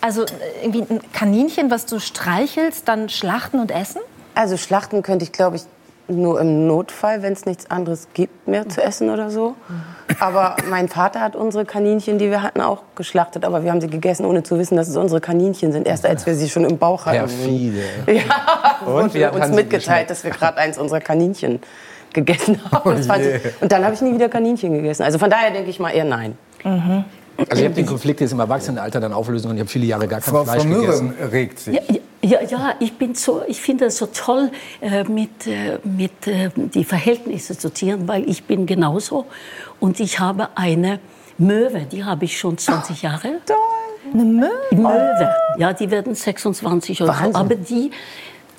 Also 0.00 0.22
äh, 0.22 0.28
irgendwie 0.62 0.82
ein 0.88 1.00
Kaninchen, 1.12 1.72
was 1.72 1.86
du 1.86 1.98
streichelst, 1.98 2.86
dann 2.86 3.08
schlachten 3.08 3.58
und 3.58 3.72
essen? 3.72 4.00
Also 4.34 4.56
schlachten 4.56 5.02
könnte 5.02 5.24
ich, 5.24 5.32
glaube 5.32 5.56
ich, 5.56 5.62
nur 6.08 6.40
im 6.40 6.66
Notfall, 6.66 7.22
wenn 7.22 7.32
es 7.32 7.46
nichts 7.46 7.70
anderes 7.70 8.08
gibt 8.12 8.48
mehr 8.48 8.68
zu 8.68 8.82
essen 8.82 9.10
oder 9.10 9.30
so. 9.30 9.54
Aber 10.20 10.56
mein 10.68 10.88
Vater 10.88 11.20
hat 11.20 11.36
unsere 11.36 11.64
Kaninchen, 11.64 12.18
die 12.18 12.30
wir 12.30 12.42
hatten, 12.42 12.60
auch 12.60 12.82
geschlachtet. 12.96 13.44
Aber 13.44 13.62
wir 13.64 13.70
haben 13.70 13.80
sie 13.80 13.88
gegessen, 13.88 14.26
ohne 14.26 14.42
zu 14.42 14.58
wissen, 14.58 14.76
dass 14.76 14.88
es 14.88 14.96
unsere 14.96 15.20
Kaninchen 15.20 15.72
sind. 15.72 15.86
Erst 15.86 16.04
als 16.04 16.26
wir 16.26 16.34
sie 16.34 16.48
schon 16.48 16.64
im 16.64 16.78
Bauch 16.78 17.06
hatten. 17.06 17.18
Perfide. 17.18 17.82
Ja, 18.12 18.86
und 18.86 19.14
wir 19.14 19.32
uns 19.32 19.48
mitgeteilt, 19.48 20.10
dass 20.10 20.24
wir 20.24 20.32
gerade 20.32 20.58
eins 20.58 20.76
unserer 20.76 21.00
Kaninchen 21.00 21.60
gegessen 22.12 22.60
haben. 22.70 22.82
Oh 22.84 22.90
und 23.60 23.72
dann 23.72 23.84
habe 23.84 23.94
ich 23.94 24.02
nie 24.02 24.12
wieder 24.12 24.28
Kaninchen 24.28 24.74
gegessen. 24.74 25.02
Also 25.02 25.18
von 25.18 25.30
daher 25.30 25.50
denke 25.50 25.70
ich 25.70 25.78
mal 25.78 25.90
eher 25.90 26.04
nein. 26.04 26.36
Mhm. 26.64 27.04
Also 27.36 27.62
ich 27.62 27.64
habe 27.64 27.74
den 27.74 27.86
Konflikt 27.86 28.20
jetzt 28.20 28.32
im 28.32 28.40
Erwachsenenalter 28.40 29.00
dann 29.00 29.12
auflösen 29.12 29.50
und 29.50 29.56
ich 29.56 29.60
habe 29.60 29.70
viele 29.70 29.86
Jahre 29.86 30.06
gar 30.08 30.20
kein 30.20 30.32
Frau, 30.32 30.44
Fleisch 30.44 30.62
Frau 30.62 30.80
gegessen. 30.80 31.14
regt 31.32 31.58
sich. 31.58 31.74
Ja, 31.74 32.40
ja, 32.40 32.42
ja, 32.42 32.74
ich 32.78 32.92
bin 32.92 33.14
so, 33.14 33.42
ich 33.48 33.60
finde 33.60 33.86
es 33.86 33.98
so 33.98 34.06
toll, 34.06 34.50
äh, 34.80 35.04
mit, 35.04 35.46
äh, 35.46 35.78
mit 35.82 36.26
äh, 36.26 36.50
die 36.54 36.84
Verhältnisse 36.84 37.58
zu 37.58 37.70
Tieren, 37.70 38.06
weil 38.06 38.28
ich 38.28 38.44
bin 38.44 38.66
genauso 38.66 39.26
und 39.80 39.98
ich 39.98 40.20
habe 40.20 40.48
eine 40.54 41.00
Möwe, 41.38 41.80
die 41.90 42.04
habe 42.04 42.24
ich 42.24 42.38
schon 42.38 42.56
20 42.58 43.02
Jahre. 43.02 43.40
Toll. 43.46 43.56
Eine 44.12 44.24
Möwe? 44.24 44.50
Möwe, 44.70 45.34
ja, 45.58 45.72
die 45.72 45.90
werden 45.90 46.14
26 46.14 47.02
oder 47.02 47.14
so, 47.14 47.34
aber 47.34 47.54
die, 47.54 47.90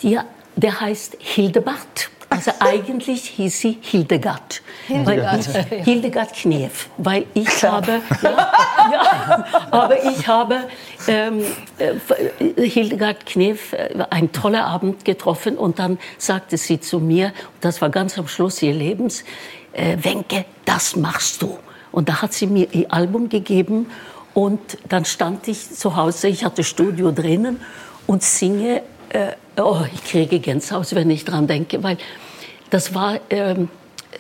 die, 0.01 0.19
der 0.55 0.81
heißt 0.81 1.17
Hildebart. 1.19 2.09
Also 2.33 2.51
eigentlich 2.59 3.29
hieß 3.29 3.59
sie 3.59 3.77
Hildegard. 3.81 4.61
Hildegard, 4.87 5.45
Hildegard 5.69 6.33
Knef, 6.33 6.89
weil 6.97 7.25
ich 7.33 7.45
Klar. 7.45 7.73
habe, 7.73 8.01
ja, 8.23 8.51
ja, 8.91 9.45
aber 9.69 10.03
ich 10.03 10.27
habe 10.27 10.63
ähm, 11.07 11.43
äh, 11.77 12.67
Hildegard 12.67 13.25
Knef 13.25 13.73
äh, 13.73 14.05
einen 14.09 14.31
tollen 14.31 14.61
Abend 14.61 15.05
getroffen 15.05 15.57
und 15.57 15.77
dann 15.77 15.99
sagte 16.17 16.57
sie 16.57 16.79
zu 16.79 16.99
mir, 16.99 17.33
das 17.61 17.81
war 17.81 17.89
ganz 17.89 18.17
am 18.17 18.27
Schluss 18.27 18.61
ihr 18.63 18.73
Lebens, 18.73 19.23
äh, 19.73 19.97
Wenke, 20.01 20.45
das 20.65 20.95
machst 20.95 21.41
du. 21.41 21.59
Und 21.91 22.09
da 22.09 22.23
hat 22.23 22.33
sie 22.33 22.47
mir 22.47 22.67
ihr 22.73 22.91
Album 22.91 23.29
gegeben 23.29 23.91
und 24.33 24.79
dann 24.89 25.05
stand 25.05 25.47
ich 25.47 25.71
zu 25.71 25.95
Hause, 25.95 26.27
ich 26.29 26.43
hatte 26.43 26.63
Studio 26.63 27.11
drinnen 27.11 27.59
und 28.07 28.23
singe 28.23 28.81
äh, 29.09 29.33
oh, 29.57 29.81
ich 29.93 30.03
kriege 30.03 30.39
Gänsehaut, 30.39 30.93
wenn 30.95 31.09
ich 31.09 31.25
dran 31.25 31.47
denke, 31.47 31.83
weil 31.83 31.97
das 32.69 32.93
war, 32.93 33.19
ähm, 33.29 33.69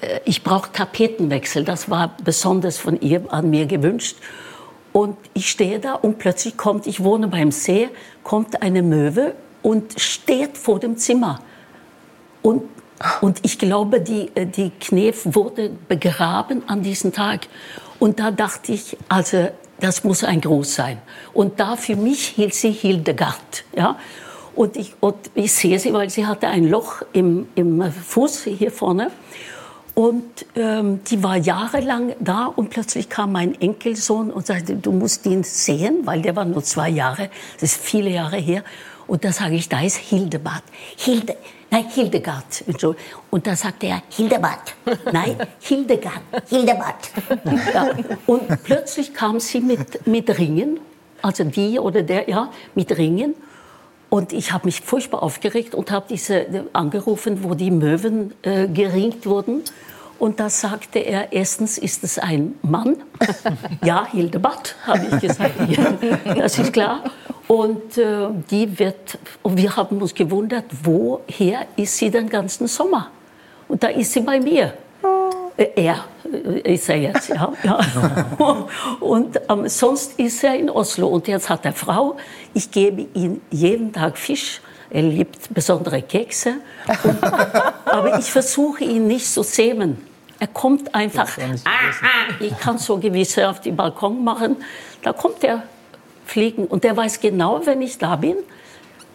äh, 0.01 0.19
ich 0.25 0.43
brauche 0.43 0.71
Tapetenwechsel, 0.71 1.63
das 1.63 1.89
war 1.89 2.15
besonders 2.23 2.77
von 2.77 2.99
ihr 3.01 3.23
an 3.31 3.49
mir 3.49 3.65
gewünscht. 3.65 4.17
Und 4.91 5.17
ich 5.33 5.49
stehe 5.49 5.79
da 5.79 5.95
und 5.95 6.19
plötzlich 6.19 6.55
kommt, 6.55 6.85
ich 6.85 7.03
wohne 7.03 7.27
beim 7.27 7.51
See, 7.51 7.89
kommt 8.23 8.61
eine 8.61 8.83
Möwe 8.83 9.33
und 9.63 9.99
steht 9.99 10.55
vor 10.55 10.79
dem 10.79 10.97
Zimmer. 10.97 11.39
Und, 12.43 12.63
und 13.21 13.39
ich 13.43 13.57
glaube, 13.57 14.01
die, 14.01 14.29
äh, 14.35 14.45
die 14.45 14.69
Knef 14.79 15.21
wurde 15.23 15.71
begraben 15.87 16.61
an 16.67 16.83
diesem 16.83 17.11
Tag. 17.11 17.47
Und 17.99 18.19
da 18.19 18.29
dachte 18.31 18.73
ich, 18.73 18.97
also 19.09 19.49
das 19.79 20.03
muss 20.03 20.23
ein 20.23 20.41
Gruß 20.41 20.75
sein. 20.75 21.01
Und 21.33 21.59
da 21.59 21.75
für 21.75 21.95
mich 21.95 22.27
hielt 22.27 22.53
sie 22.53 22.71
Hildegard. 22.71 23.63
Ja? 23.75 23.97
Und 24.55 24.77
ich, 24.77 24.93
und 24.99 25.15
ich 25.33 25.51
sehe 25.51 25.79
sie, 25.79 25.93
weil 25.93 26.09
sie 26.09 26.25
hatte 26.25 26.47
ein 26.47 26.69
Loch 26.69 27.01
im, 27.13 27.47
im 27.55 27.91
Fuß 27.91 28.43
hier 28.43 28.71
vorne. 28.71 29.11
Und 29.95 30.45
ähm, 30.55 31.01
die 31.03 31.21
war 31.21 31.37
jahrelang 31.37 32.15
da 32.19 32.45
und 32.45 32.71
plötzlich 32.71 33.09
kam 33.09 33.31
mein 33.31 33.59
Enkelsohn 33.61 34.31
und 34.31 34.47
sagte, 34.47 34.75
du 34.75 34.91
musst 34.91 35.25
ihn 35.27 35.43
sehen, 35.43 35.99
weil 36.05 36.23
der 36.23 36.35
war 36.35 36.45
nur 36.45 36.63
zwei 36.63 36.89
Jahre, 36.89 37.29
das 37.59 37.73
ist 37.73 37.81
viele 37.81 38.09
Jahre 38.09 38.37
her. 38.37 38.63
Und 39.05 39.23
da 39.23 39.31
sage 39.31 39.55
ich, 39.55 39.69
da 39.69 39.81
ist 39.81 39.97
Hildebart. 39.97 40.63
Hilde, 40.97 41.35
nein, 41.69 41.85
Hildegard. 41.89 42.63
Und 43.29 43.45
da 43.45 43.55
sagte 43.55 43.87
er, 43.87 44.01
Hildebart. 44.09 44.73
Nein, 45.11 45.35
Hildegard, 45.59 46.21
Hildebart. 46.49 47.11
Ja. 47.73 47.89
Und 48.25 48.63
plötzlich 48.63 49.13
kam 49.13 49.39
sie 49.39 49.59
mit, 49.59 50.07
mit 50.07 50.39
Ringen, 50.39 50.79
also 51.21 51.43
die 51.43 51.77
oder 51.77 52.01
der, 52.01 52.27
ja, 52.29 52.49
mit 52.73 52.97
Ringen. 52.97 53.35
Und 54.13 54.31
ich 54.31 54.51
habe 54.51 54.67
mich 54.67 54.81
furchtbar 54.81 55.23
aufgeregt 55.23 55.73
und 55.73 55.89
habe 55.89 56.05
diese 56.07 56.67
angerufen, 56.71 57.43
wo 57.43 57.55
die 57.55 57.71
Möwen 57.71 58.35
äh, 58.43 58.67
geringt 58.67 59.25
wurden. 59.25 59.63
Und 60.19 60.39
da 60.39 60.49
sagte 60.49 60.99
er, 60.99 61.33
erstens 61.33 61.79
ist 61.79 62.03
es 62.03 62.19
ein 62.19 62.53
Mann. 62.61 62.97
ja, 63.83 64.05
Hildebart, 64.05 64.75
habe 64.85 65.07
ich 65.11 65.19
gesagt. 65.19 65.55
das 66.25 66.59
ist 66.59 66.71
klar. 66.71 67.05
Und 67.47 67.97
äh, 67.97 68.27
die 68.51 68.77
wird, 68.77 69.17
und 69.41 69.57
wir 69.57 69.75
haben 69.75 69.99
uns 69.99 70.13
gewundert, 70.13 70.65
woher 70.83 71.65
ist 71.75 71.97
sie 71.97 72.11
den 72.11 72.29
ganzen 72.29 72.67
Sommer? 72.67 73.09
Und 73.67 73.81
da 73.81 73.87
ist 73.87 74.13
sie 74.13 74.21
bei 74.21 74.39
mir. 74.39 74.75
Äh, 75.57 75.67
er 75.75 76.05
äh, 76.31 76.73
ist 76.73 76.89
er 76.89 76.97
jetzt, 76.97 77.29
ja. 77.29 77.53
ja. 77.63 77.79
Und 78.99 79.39
ähm, 79.49 79.67
sonst 79.67 80.19
ist 80.19 80.43
er 80.43 80.55
in 80.55 80.69
Oslo. 80.69 81.07
Und 81.07 81.27
jetzt 81.27 81.49
hat 81.49 81.65
er 81.65 81.73
Frau. 81.73 82.17
Ich 82.53 82.71
gebe 82.71 83.07
ihm 83.13 83.41
jeden 83.51 83.93
Tag 83.93 84.17
Fisch. 84.17 84.61
Er 84.89 85.01
liebt 85.03 85.53
besondere 85.53 86.01
Kekse. 86.01 86.55
Und, 87.03 87.23
aber 87.85 88.19
ich 88.19 88.31
versuche 88.31 88.83
ihn 88.83 89.07
nicht 89.07 89.27
zu 89.27 89.43
zähmen. 89.43 89.97
Er 90.39 90.47
kommt 90.47 90.93
einfach. 90.93 91.37
Ah, 91.37 91.69
ah, 92.03 92.33
ich 92.39 92.57
kann 92.59 92.77
so 92.77 92.97
gewisse 92.97 93.49
auf 93.49 93.61
den 93.61 93.75
Balkon 93.75 94.23
machen. 94.23 94.57
Da 95.01 95.13
kommt 95.13 95.43
er 95.43 95.63
fliegen. 96.25 96.65
Und 96.65 96.83
der 96.83 96.97
weiß 96.97 97.19
genau, 97.19 97.65
wenn 97.65 97.81
ich 97.81 97.97
da 97.97 98.15
bin. 98.15 98.35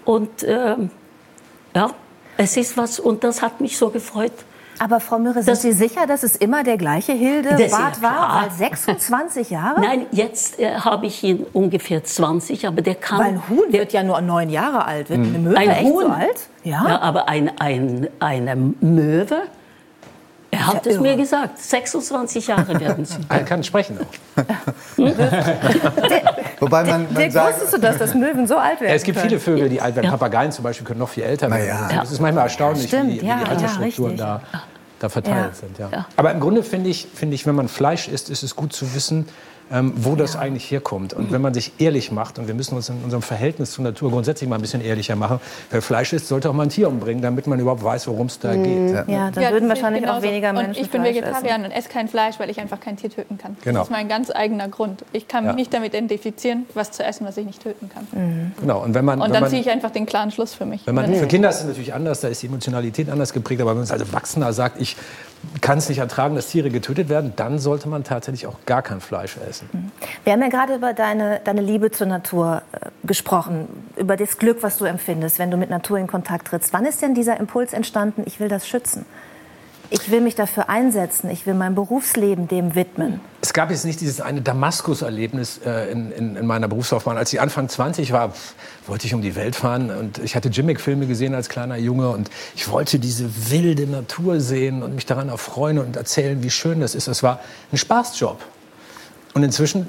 Und 0.04 0.42
ähm, 0.44 0.90
ja, 1.74 1.90
es 2.38 2.56
ist 2.56 2.76
was, 2.76 2.98
und 2.98 3.24
das 3.24 3.42
hat 3.42 3.60
mich 3.60 3.76
so 3.76 3.90
gefreut. 3.90 4.32
Aber 4.78 5.00
Frau 5.00 5.18
Mürre, 5.18 5.42
sind 5.42 5.56
Sie 5.56 5.72
sicher, 5.72 6.06
dass 6.06 6.22
es 6.22 6.36
immer 6.36 6.62
der 6.62 6.76
gleiche 6.76 7.12
Hildebart 7.12 8.02
war? 8.02 8.42
Weil 8.42 8.50
26 8.50 9.50
Jahre? 9.50 9.80
Nein, 9.80 10.06
jetzt 10.12 10.58
äh, 10.58 10.74
habe 10.74 11.06
ich 11.06 11.22
ihn 11.22 11.46
ungefähr 11.52 12.04
20, 12.04 12.66
aber 12.66 12.82
der 12.82 12.94
kann... 12.94 13.18
Weil 13.18 13.26
ein 13.26 13.48
Huhn 13.48 13.72
wird 13.72 13.92
ja 13.92 14.02
nur 14.02 14.20
neun 14.20 14.50
Jahre 14.50 14.84
alt. 14.84 15.10
Wird 15.10 15.20
eine 15.20 15.38
Möwe 15.38 15.56
ein 15.56 15.70
echt 15.70 15.84
Huhn, 15.84 16.04
so 16.04 16.08
alt? 16.08 16.48
Ja, 16.64 16.88
ja 16.88 17.00
aber 17.00 17.28
ein, 17.28 17.50
ein, 17.58 18.08
eine 18.20 18.56
Möwe 18.56 19.42
hat 20.68 20.86
ja 20.86 20.92
es 20.92 21.00
mir 21.00 21.16
gesagt. 21.16 21.58
26 21.58 22.46
Jahre 22.46 22.80
werden 22.80 23.04
sie. 23.04 23.18
Er 23.28 23.44
kann 23.44 23.62
sprechen 23.62 23.98
auch. 23.98 24.42
Wobei 26.60 26.84
man, 26.84 27.04
man 27.04 27.14
Dirk, 27.14 27.32
sagt, 27.32 27.54
wusstest 27.54 27.74
du 27.74 27.78
das, 27.78 27.98
dass 27.98 28.14
Möwen 28.14 28.46
so 28.46 28.56
alt 28.56 28.80
werden 28.80 28.90
ja, 28.90 28.96
Es 28.96 29.02
gibt 29.02 29.18
können? 29.18 29.30
viele 29.30 29.40
Vögel, 29.40 29.68
die 29.68 29.80
alt 29.80 29.94
werden. 29.96 30.06
Ja. 30.06 30.12
Papageien 30.12 30.52
zum 30.52 30.62
Beispiel 30.62 30.86
können 30.86 31.00
noch 31.00 31.08
viel 31.08 31.24
älter 31.24 31.50
werden. 31.50 31.66
Ja. 31.66 32.02
Es 32.02 32.10
ist 32.10 32.20
manchmal 32.20 32.44
erstaunlich, 32.44 32.88
Stimmt, 32.88 33.12
wie, 33.12 33.22
wie 33.22 33.26
ja, 33.26 33.38
die 33.44 33.50
Altersstrukturen 33.50 34.16
da, 34.16 34.42
da 34.98 35.08
verteilt 35.08 35.56
sind. 35.56 35.78
Ja. 35.78 36.06
Aber 36.16 36.32
im 36.32 36.40
Grunde 36.40 36.62
finde 36.62 36.90
ich, 36.90 37.08
find 37.14 37.32
ich, 37.34 37.46
wenn 37.46 37.54
man 37.54 37.68
Fleisch 37.68 38.08
isst, 38.08 38.30
ist 38.30 38.42
es 38.42 38.56
gut 38.56 38.72
zu 38.72 38.94
wissen, 38.94 39.26
ähm, 39.72 39.92
wo 39.96 40.16
das 40.16 40.34
ja. 40.34 40.40
eigentlich 40.40 40.70
herkommt. 40.70 41.12
Und 41.12 41.32
wenn 41.32 41.42
man 41.42 41.54
sich 41.54 41.72
ehrlich 41.78 42.10
macht, 42.12 42.38
und 42.38 42.46
wir 42.46 42.54
müssen 42.54 42.74
uns 42.74 42.88
in 42.88 43.02
unserem 43.02 43.22
Verhältnis 43.22 43.72
zur 43.72 43.84
Natur 43.84 44.10
grundsätzlich 44.10 44.48
mal 44.48 44.56
ein 44.56 44.62
bisschen 44.62 44.80
ehrlicher 44.80 45.16
machen, 45.16 45.40
wer 45.70 45.82
Fleisch 45.82 46.12
isst, 46.12 46.28
sollte 46.28 46.48
auch 46.50 46.54
mal 46.54 46.64
ein 46.64 46.68
Tier 46.68 46.88
umbringen, 46.88 47.22
damit 47.22 47.46
man 47.46 47.58
überhaupt 47.58 47.84
weiß, 47.84 48.08
worum 48.08 48.26
es 48.26 48.38
da 48.38 48.52
mhm. 48.52 48.64
geht. 48.64 48.94
Ja, 48.94 49.04
ja 49.06 49.30
dann 49.30 49.42
ja, 49.42 49.50
würden 49.50 49.68
wahrscheinlich 49.68 50.08
auch 50.08 50.22
weniger 50.22 50.52
Menschen 50.52 50.76
und 50.76 50.80
Ich 50.80 50.90
bin 50.90 51.02
Vegetarier 51.02 51.56
und 51.56 51.70
esse 51.70 51.88
kein 51.88 52.08
Fleisch, 52.08 52.38
weil 52.38 52.50
ich 52.50 52.60
einfach 52.60 52.80
kein 52.80 52.96
Tier 52.96 53.10
töten 53.10 53.38
kann. 53.38 53.56
Genau. 53.62 53.80
Das 53.80 53.88
ist 53.88 53.92
mein 53.92 54.08
ganz 54.08 54.30
eigener 54.30 54.68
Grund. 54.68 55.04
Ich 55.12 55.28
kann 55.28 55.46
mich 55.46 55.54
nicht 55.54 55.74
damit 55.74 55.94
identifizieren, 55.94 56.66
was 56.74 56.92
zu 56.92 57.04
essen, 57.04 57.26
was 57.26 57.36
ich 57.36 57.46
nicht 57.46 57.62
töten 57.62 57.88
kann. 57.88 58.06
Mhm. 58.12 58.52
Genau. 58.60 58.82
Und, 58.82 58.94
wenn 58.94 59.04
man, 59.04 59.20
und 59.20 59.34
dann 59.34 59.48
ziehe 59.48 59.60
ich 59.60 59.70
einfach 59.70 59.90
den 59.90 60.06
klaren 60.06 60.30
Schluss 60.30 60.54
für 60.54 60.66
mich. 60.66 60.86
Wenn 60.86 60.94
man, 60.94 61.12
für 61.14 61.26
Kinder 61.26 61.50
ist 61.50 61.60
es 61.60 61.66
natürlich 61.66 61.94
anders, 61.94 62.20
da 62.20 62.28
ist 62.28 62.42
die 62.42 62.46
Emotionalität 62.46 63.10
anders 63.10 63.32
geprägt. 63.32 63.60
Aber 63.60 63.70
wenn 63.70 63.82
man 63.82 63.90
als 63.90 64.00
Erwachsener 64.00 64.52
sagt, 64.52 64.80
ich 64.80 64.96
kann 65.60 65.78
es 65.78 65.88
nicht 65.88 65.98
ertragen, 65.98 66.34
dass 66.34 66.48
Tiere 66.48 66.70
getötet 66.70 67.08
werden, 67.08 67.32
dann 67.36 67.58
sollte 67.58 67.88
man 67.88 68.04
tatsächlich 68.04 68.46
auch 68.46 68.56
gar 68.66 68.82
kein 68.82 69.00
Fleisch 69.00 69.36
essen. 69.48 69.68
Mhm. 69.72 69.92
Wir 70.24 70.32
haben 70.32 70.42
ja 70.42 70.48
gerade 70.48 70.74
über 70.74 70.92
deine, 70.92 71.40
deine 71.44 71.60
Liebe 71.60 71.90
zur 71.90 72.06
Natur 72.06 72.62
äh, 72.72 72.90
gesprochen, 73.04 73.68
über 73.96 74.16
das 74.16 74.38
Glück, 74.38 74.62
was 74.62 74.78
du 74.78 74.84
empfindest, 74.84 75.38
wenn 75.38 75.50
du 75.50 75.56
mit 75.56 75.70
Natur 75.70 75.98
in 75.98 76.06
Kontakt 76.06 76.48
trittst. 76.48 76.72
Wann 76.72 76.84
ist 76.84 77.02
denn 77.02 77.14
dieser 77.14 77.38
Impuls 77.38 77.72
entstanden, 77.72 78.22
ich 78.26 78.40
will 78.40 78.48
das 78.48 78.66
schützen? 78.68 79.06
Ich 79.90 80.10
will 80.10 80.20
mich 80.20 80.34
dafür 80.34 80.68
einsetzen, 80.68 81.30
ich 81.30 81.46
will 81.46 81.54
mein 81.54 81.74
Berufsleben 81.74 82.46
dem 82.46 82.74
widmen. 82.74 83.20
Es 83.40 83.54
gab 83.54 83.70
jetzt 83.70 83.86
nicht 83.86 84.02
dieses 84.02 84.20
eine 84.20 84.42
Damaskus-Erlebnis 84.42 85.60
äh, 85.64 85.90
in, 85.90 86.12
in, 86.12 86.36
in, 86.36 86.46
meiner 86.46 86.68
Berufslaufbahn. 86.68 87.16
Als 87.16 87.32
ich 87.32 87.40
Anfang 87.40 87.70
20 87.70 88.12
war, 88.12 88.34
wollte 88.86 89.06
ich 89.06 89.14
um 89.14 89.22
die 89.22 89.34
Welt 89.34 89.56
fahren 89.56 89.90
und 89.90 90.18
ich 90.18 90.36
hatte 90.36 90.50
Jimmick-Filme 90.50 91.06
gesehen 91.06 91.34
als 91.34 91.48
kleiner 91.48 91.78
Junge 91.78 92.10
und 92.10 92.30
ich 92.54 92.68
wollte 92.70 92.98
diese 92.98 93.50
wilde 93.50 93.86
Natur 93.86 94.40
sehen 94.40 94.82
und 94.82 94.94
mich 94.94 95.06
daran 95.06 95.30
erfreuen 95.30 95.78
und 95.78 95.96
erzählen, 95.96 96.42
wie 96.42 96.50
schön 96.50 96.80
das 96.80 96.94
ist. 96.94 97.08
Es 97.08 97.22
war 97.22 97.40
ein 97.72 97.78
Spaßjob. 97.78 98.44
Und 99.32 99.42
inzwischen 99.42 99.86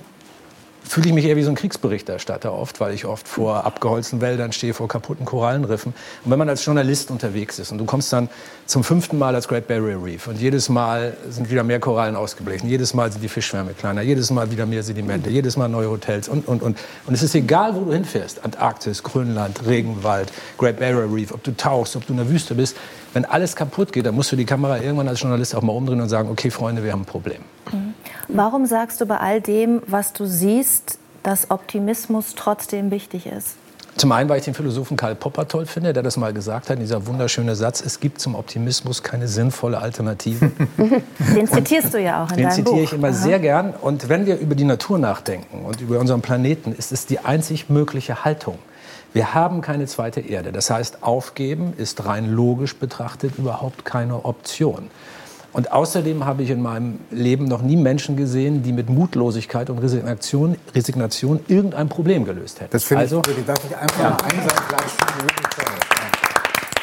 fühle 0.83 1.07
ich 1.07 1.13
mich 1.13 1.25
eher 1.25 1.36
wie 1.36 1.43
so 1.43 1.50
ein 1.50 1.55
Kriegsberichterstatter 1.55 2.53
oft, 2.53 2.79
weil 2.79 2.93
ich 2.93 3.05
oft 3.05 3.27
vor 3.27 3.65
abgeholzten 3.65 4.21
Wäldern 4.21 4.51
stehe, 4.51 4.74
vor 4.74 4.88
kaputten 4.88 5.25
Korallenriffen. 5.25 5.93
Und 6.24 6.31
wenn 6.31 6.39
man 6.39 6.50
als 6.50 6.65
Journalist 6.65 7.12
unterwegs 7.12 7.59
ist 7.59 7.71
und 7.71 7.77
du 7.77 7.86
kommst 7.86 8.12
dann 8.13 8.29
zum 8.65 8.83
fünften 8.83 9.17
Mal 9.17 9.36
als 9.36 9.48
Great 9.48 9.67
Barrier 9.67 10.01
Reef 10.03 10.27
und 10.27 10.39
jedes 10.39 10.69
Mal 10.69 11.17
sind 11.29 11.50
wieder 11.50 11.63
mehr 11.63 11.79
Korallen 11.79 12.15
ausgeblichen, 12.15 12.69
jedes 12.69 12.93
Mal 12.93 13.12
sind 13.12 13.21
die 13.21 13.29
Fischschwärme 13.29 13.74
kleiner, 13.74 14.01
jedes 14.01 14.31
Mal 14.31 14.51
wieder 14.51 14.65
mehr 14.65 14.83
Sedimente, 14.83 15.29
jedes 15.29 15.57
Mal 15.57 15.67
neue 15.67 15.89
Hotels 15.89 16.29
und, 16.29 16.48
und, 16.48 16.62
und. 16.62 16.77
Und 17.05 17.13
es 17.13 17.24
ist 17.24 17.36
egal, 17.36 17.75
wo 17.75 17.81
du 17.81 17.93
hinfährst, 17.93 18.43
Antarktis, 18.43 19.03
Grönland, 19.03 19.65
Regenwald, 19.65 20.31
Great 20.57 20.79
Barrier 20.79 21.12
Reef, 21.12 21.31
ob 21.31 21.43
du 21.43 21.55
tauchst, 21.55 21.95
ob 21.95 22.05
du 22.05 22.13
in 22.13 22.17
der 22.17 22.29
Wüste 22.29 22.55
bist, 22.55 22.75
wenn 23.13 23.25
alles 23.25 23.55
kaputt 23.55 23.91
geht, 23.91 24.05
dann 24.05 24.15
musst 24.15 24.31
du 24.31 24.35
die 24.35 24.45
Kamera 24.45 24.77
irgendwann 24.77 25.07
als 25.07 25.21
Journalist 25.21 25.55
auch 25.55 25.61
mal 25.61 25.73
umdrehen 25.73 26.01
und 26.01 26.09
sagen, 26.09 26.29
okay, 26.29 26.51
Freunde, 26.51 26.83
wir 26.83 26.91
haben 26.91 27.01
ein 27.01 27.05
Problem. 27.05 27.41
Mhm. 27.71 27.93
Warum 28.27 28.65
sagst 28.65 29.01
du 29.01 29.05
bei 29.05 29.17
all 29.17 29.41
dem, 29.41 29.81
was 29.87 30.13
du 30.13 30.25
siehst, 30.25 30.99
dass 31.23 31.49
Optimismus 31.51 32.35
trotzdem 32.35 32.91
wichtig 32.91 33.25
ist? 33.25 33.55
Zum 33.99 34.13
einen, 34.13 34.29
weil 34.29 34.39
ich 34.39 34.45
den 34.45 34.53
Philosophen 34.53 34.95
Karl 34.95 35.15
Popper 35.15 35.45
toll 35.47 35.65
finde, 35.65 35.91
der 35.91 36.03
das 36.03 36.15
mal 36.15 36.31
gesagt 36.31 36.69
hat, 36.69 36.79
dieser 36.79 37.05
wunderschöne 37.05 37.53
Satz, 37.57 37.81
es 37.81 37.99
gibt 37.99 38.21
zum 38.21 38.33
Optimismus 38.33 39.03
keine 39.03 39.27
sinnvolle 39.27 39.79
Alternative. 39.79 40.51
Den 41.35 41.47
zitierst 41.47 41.93
du 41.93 41.99
ja 41.99 42.23
auch 42.23 42.29
in 42.29 42.37
den 42.37 42.45
deinem 42.45 42.55
zitiere 42.55 42.75
Buch. 42.75 42.83
ich 42.83 42.93
immer 42.93 43.09
Aha. 43.09 43.13
sehr 43.13 43.39
gern. 43.39 43.73
Und 43.73 44.07
wenn 44.07 44.25
wir 44.25 44.37
über 44.37 44.55
die 44.55 44.63
Natur 44.63 44.99
nachdenken 44.99 45.65
und 45.65 45.81
über 45.81 45.99
unseren 45.99 46.21
Planeten, 46.21 46.71
ist 46.71 46.93
es 46.93 47.07
die 47.07 47.19
einzig 47.19 47.69
mögliche 47.69 48.23
Haltung. 48.23 48.59
Wir 49.13 49.33
haben 49.33 49.61
keine 49.61 49.87
zweite 49.87 50.19
Erde. 50.19 50.51
Das 50.51 50.69
heißt, 50.69 51.03
aufgeben 51.03 51.73
ist 51.77 52.05
rein 52.05 52.31
logisch 52.31 52.75
betrachtet 52.75 53.37
überhaupt 53.37 53.85
keine 53.85 54.25
Option. 54.25 54.89
Und 55.51 55.71
außerdem 55.71 56.25
habe 56.25 56.43
ich 56.43 56.51
in 56.51 56.61
meinem 56.61 56.99
Leben 57.09 57.45
noch 57.45 57.63
nie 57.63 57.75
Menschen 57.75 58.15
gesehen, 58.15 58.61
die 58.61 58.71
mit 58.71 58.89
Mutlosigkeit 58.89 59.71
und 59.71 59.79
Resignation, 59.79 60.57
Resignation 60.75 61.39
irgendein 61.47 61.89
Problem 61.89 62.23
gelöst 62.23 62.61
hätten. 62.61 62.71
Das 62.71 62.83
finde 62.83 63.01
also, 63.01 63.21
ich, 63.27 63.45
darf 63.45 63.59
ich 63.67 63.75
einfach 63.75 63.99
ja. 63.99 64.17
einsam 64.23 64.57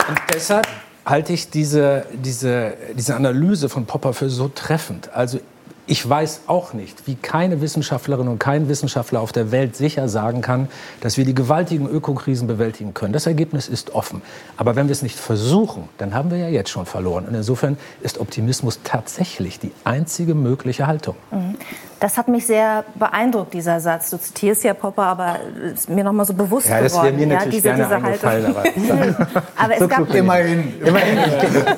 Und 0.08 0.18
deshalb 0.34 0.66
halte 1.04 1.32
ich 1.32 1.50
diese, 1.50 2.06
diese, 2.12 2.74
diese 2.94 3.14
Analyse 3.14 3.68
von 3.68 3.86
Popper 3.86 4.12
für 4.12 4.28
so 4.28 4.48
treffend. 4.48 5.10
Also 5.14 5.38
ich 5.86 6.08
weiß 6.08 6.42
auch 6.48 6.72
nicht, 6.72 7.06
wie 7.06 7.14
keine 7.14 7.60
Wissenschaftlerin 7.60 8.26
und 8.28 8.38
kein 8.38 8.68
Wissenschaftler 8.68 9.20
auf 9.20 9.32
der 9.32 9.52
Welt 9.52 9.76
sicher 9.76 10.08
sagen 10.08 10.40
kann, 10.40 10.68
dass 11.00 11.16
wir 11.16 11.24
die 11.24 11.34
gewaltigen 11.34 11.88
Ökokrisen 11.88 12.48
bewältigen 12.48 12.92
können. 12.92 13.12
Das 13.12 13.26
Ergebnis 13.26 13.68
ist 13.68 13.94
offen. 13.94 14.22
Aber 14.56 14.74
wenn 14.74 14.88
wir 14.88 14.92
es 14.92 15.02
nicht 15.02 15.18
versuchen, 15.18 15.88
dann 15.98 16.14
haben 16.14 16.30
wir 16.30 16.38
ja 16.38 16.48
jetzt 16.48 16.70
schon 16.70 16.86
verloren. 16.86 17.26
Und 17.26 17.34
insofern 17.34 17.78
ist 18.02 18.18
Optimismus 18.18 18.80
tatsächlich 18.82 19.60
die 19.60 19.72
einzige 19.84 20.34
mögliche 20.34 20.86
Haltung. 20.86 21.14
Mhm. 21.30 21.56
Das 21.98 22.18
hat 22.18 22.28
mich 22.28 22.46
sehr 22.46 22.84
beeindruckt, 22.94 23.54
dieser 23.54 23.80
Satz. 23.80 24.10
Du 24.10 24.18
zitierst 24.18 24.64
ja 24.64 24.74
Popper, 24.74 25.04
aber 25.04 25.38
ist 25.72 25.88
mir 25.88 26.04
noch 26.04 26.12
mal 26.12 26.26
so 26.26 26.34
bewusst 26.34 26.68
ja, 26.68 26.82
das 26.82 26.92
geworden. 26.92 27.16
Mir 27.16 27.26
natürlich 27.26 27.64
ja, 27.64 27.74
diese, 27.74 28.02
gerne 28.02 28.12
diese 28.20 28.30
Haltung. 28.30 29.26
Aber, 29.26 29.42
aber 29.56 29.80
es 29.80 29.88
gab 29.88 30.14
immerhin, 30.14 30.74
immerhin, 30.84 31.18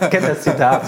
ich 0.01 0.11
kenne 0.11 0.29
das 0.29 0.43
Zitat. 0.43 0.83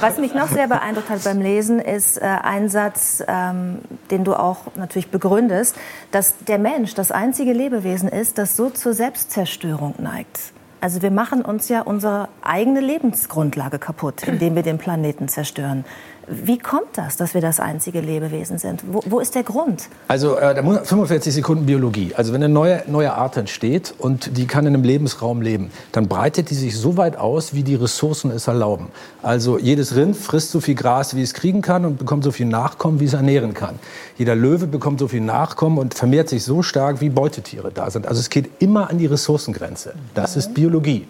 Was 0.00 0.18
mich 0.18 0.34
noch 0.34 0.48
sehr 0.48 0.68
beeindruckt 0.68 1.10
hat 1.10 1.24
beim 1.24 1.40
Lesen, 1.40 1.80
ist 1.80 2.18
äh, 2.18 2.24
ein 2.24 2.68
Satz, 2.68 3.24
ähm, 3.26 3.78
den 4.10 4.22
du 4.22 4.34
auch 4.34 4.58
natürlich 4.76 5.10
begründest, 5.10 5.76
dass 6.12 6.34
der 6.46 6.58
Mensch 6.58 6.94
das 6.94 7.10
einzige 7.10 7.52
Lebewesen 7.52 8.08
ist, 8.08 8.38
das 8.38 8.56
so 8.56 8.70
zur 8.70 8.94
Selbstzerstörung 8.94 9.94
neigt. 9.98 10.38
Also 10.84 11.00
wir 11.00 11.10
machen 11.10 11.40
uns 11.42 11.70
ja 11.70 11.80
unsere 11.80 12.28
eigene 12.42 12.80
Lebensgrundlage 12.80 13.78
kaputt, 13.78 14.22
indem 14.24 14.54
wir 14.54 14.62
den 14.62 14.76
Planeten 14.76 15.28
zerstören. 15.28 15.86
Wie 16.28 16.58
kommt 16.58 16.96
das, 16.96 17.16
dass 17.16 17.34
wir 17.34 17.40
das 17.40 17.60
einzige 17.60 18.00
Lebewesen 18.00 18.58
sind? 18.58 18.82
Wo, 18.86 19.02
wo 19.06 19.20
ist 19.20 19.34
der 19.34 19.42
Grund? 19.42 19.88
Also 20.08 20.38
äh, 20.38 20.54
45 20.54 21.34
Sekunden 21.34 21.66
Biologie. 21.66 22.12
Also 22.16 22.32
wenn 22.32 22.42
eine 22.42 22.52
neue, 22.52 22.82
neue 22.86 23.12
Art 23.14 23.36
entsteht 23.36 23.94
und 23.98 24.36
die 24.36 24.46
kann 24.46 24.66
in 24.66 24.74
einem 24.74 24.84
Lebensraum 24.84 25.42
leben, 25.42 25.70
dann 25.92 26.08
breitet 26.08 26.50
die 26.50 26.54
sich 26.54 26.76
so 26.76 26.96
weit 26.96 27.16
aus, 27.16 27.54
wie 27.54 27.62
die 27.62 27.74
Ressourcen 27.74 28.30
es 28.30 28.46
erlauben. 28.46 28.88
Also 29.22 29.58
jedes 29.58 29.96
Rind 29.96 30.16
frisst 30.16 30.50
so 30.50 30.60
viel 30.60 30.74
Gras, 30.74 31.14
wie 31.14 31.22
es 31.22 31.34
kriegen 31.34 31.62
kann 31.62 31.84
und 31.84 31.98
bekommt 31.98 32.24
so 32.24 32.32
viel 32.32 32.46
Nachkommen, 32.46 33.00
wie 33.00 33.06
es 33.06 33.14
ernähren 33.14 33.54
kann. 33.54 33.78
Jeder 34.16 34.34
Löwe 34.34 34.66
bekommt 34.66 35.00
so 35.00 35.08
viel 35.08 35.20
Nachkommen 35.20 35.78
und 35.78 35.94
vermehrt 35.94 36.28
sich 36.28 36.44
so 36.44 36.62
stark, 36.62 37.00
wie 37.00 37.08
Beutetiere 37.08 37.70
da 37.72 37.90
sind. 37.90 38.06
Also 38.06 38.20
es 38.20 38.30
geht 38.30 38.50
immer 38.62 38.90
an 38.90 38.98
die 38.98 39.06
Ressourcengrenze. 39.06 39.94
Das 40.14 40.36
ist 40.36 40.54
Biologie. 40.54 41.06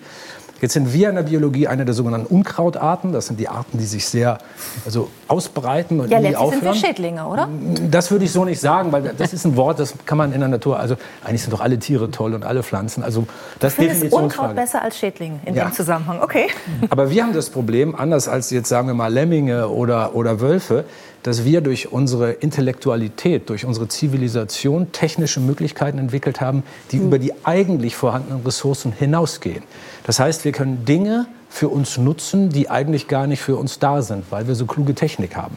Jetzt 0.65 0.73
sind 0.73 0.95
wir 0.95 1.11
in 1.11 1.17
der 1.17 1.25
Biologie 1.25 1.69
eine 1.69 1.85
der 1.85 1.93
sogenannten 1.93 2.35
Unkrautarten. 2.35 3.13
Das 3.13 3.27
sind 3.27 3.39
die 3.39 3.51
Arten, 3.51 3.77
die 3.77 3.85
sich 3.85 4.09
sehr 4.09 4.39
also 4.87 5.11
ausbreiten 5.29 6.01
und 6.01 6.11
ja, 6.11 6.21
nie 6.21 6.35
aufhören. 6.35 6.53
sind 6.53 6.65
wir 6.65 6.75
Schädlinge, 6.75 7.27
oder? 7.27 7.51
Das 7.91 8.11
würde 8.11 8.25
ich 8.25 8.33
so 8.33 8.47
nicht 8.47 8.61
sagen, 8.61 8.91
weil 8.91 9.13
das 9.15 9.35
ist 9.35 9.45
ein 9.45 9.57
Wort, 9.57 9.79
das 9.79 9.93
kann 10.07 10.17
man 10.17 10.33
in 10.33 10.41
der 10.41 10.49
Natur. 10.49 10.81
Also 10.81 10.97
eigentlich 11.23 11.43
sind 11.43 11.53
doch 11.53 11.61
alle 11.61 11.79
Tiere 11.79 12.11
toll 12.11 12.33
und 12.33 12.47
alle 12.47 12.63
Pflanzen. 12.63 13.03
Also 13.03 13.27
das 13.59 13.75
ist 13.75 14.11
Unkraut 14.11 14.55
besser 14.55 14.81
als 14.81 14.97
Schädling 14.97 15.39
in 15.45 15.55
ja. 15.55 15.67
dem 15.67 15.75
Zusammenhang. 15.75 16.23
Okay. 16.23 16.47
Aber 16.89 17.11
wir 17.11 17.23
haben 17.23 17.35
das 17.35 17.51
Problem, 17.51 17.95
anders 17.95 18.27
als 18.27 18.49
jetzt 18.49 18.71
sagen 18.71 18.87
wir 18.87 18.95
mal 18.95 19.13
Lemminge 19.13 19.69
oder 19.69 20.15
oder 20.15 20.41
Wölfe, 20.41 20.87
dass 21.25 21.45
wir 21.45 21.63
durch 21.63 21.91
unsere 21.91 22.33
Intellektualität, 22.33 23.49
durch 23.49 23.65
unsere 23.65 23.89
Zivilisation 23.89 24.93
technische 24.93 25.41
Möglichkeiten 25.41 25.99
entwickelt 25.99 26.41
haben, 26.41 26.63
die 26.93 26.99
mhm. 26.99 27.07
über 27.07 27.19
die 27.19 27.33
eigentlich 27.45 27.97
vorhandenen 27.97 28.43
Ressourcen 28.45 28.93
hinausgehen. 28.93 29.65
Das 30.05 30.21
heißt, 30.21 30.45
wir 30.45 30.53
können 30.53 30.85
Dinge 30.85 31.27
für 31.49 31.71
uns 31.71 31.97
nutzen, 31.97 32.51
die 32.51 32.69
eigentlich 32.69 33.09
gar 33.09 33.27
nicht 33.27 33.41
für 33.41 33.57
uns 33.57 33.79
da 33.79 34.03
sind, 34.03 34.25
weil 34.31 34.47
wir 34.47 34.55
so 34.55 34.67
kluge 34.67 34.95
Technik 34.95 35.35
haben. 35.35 35.57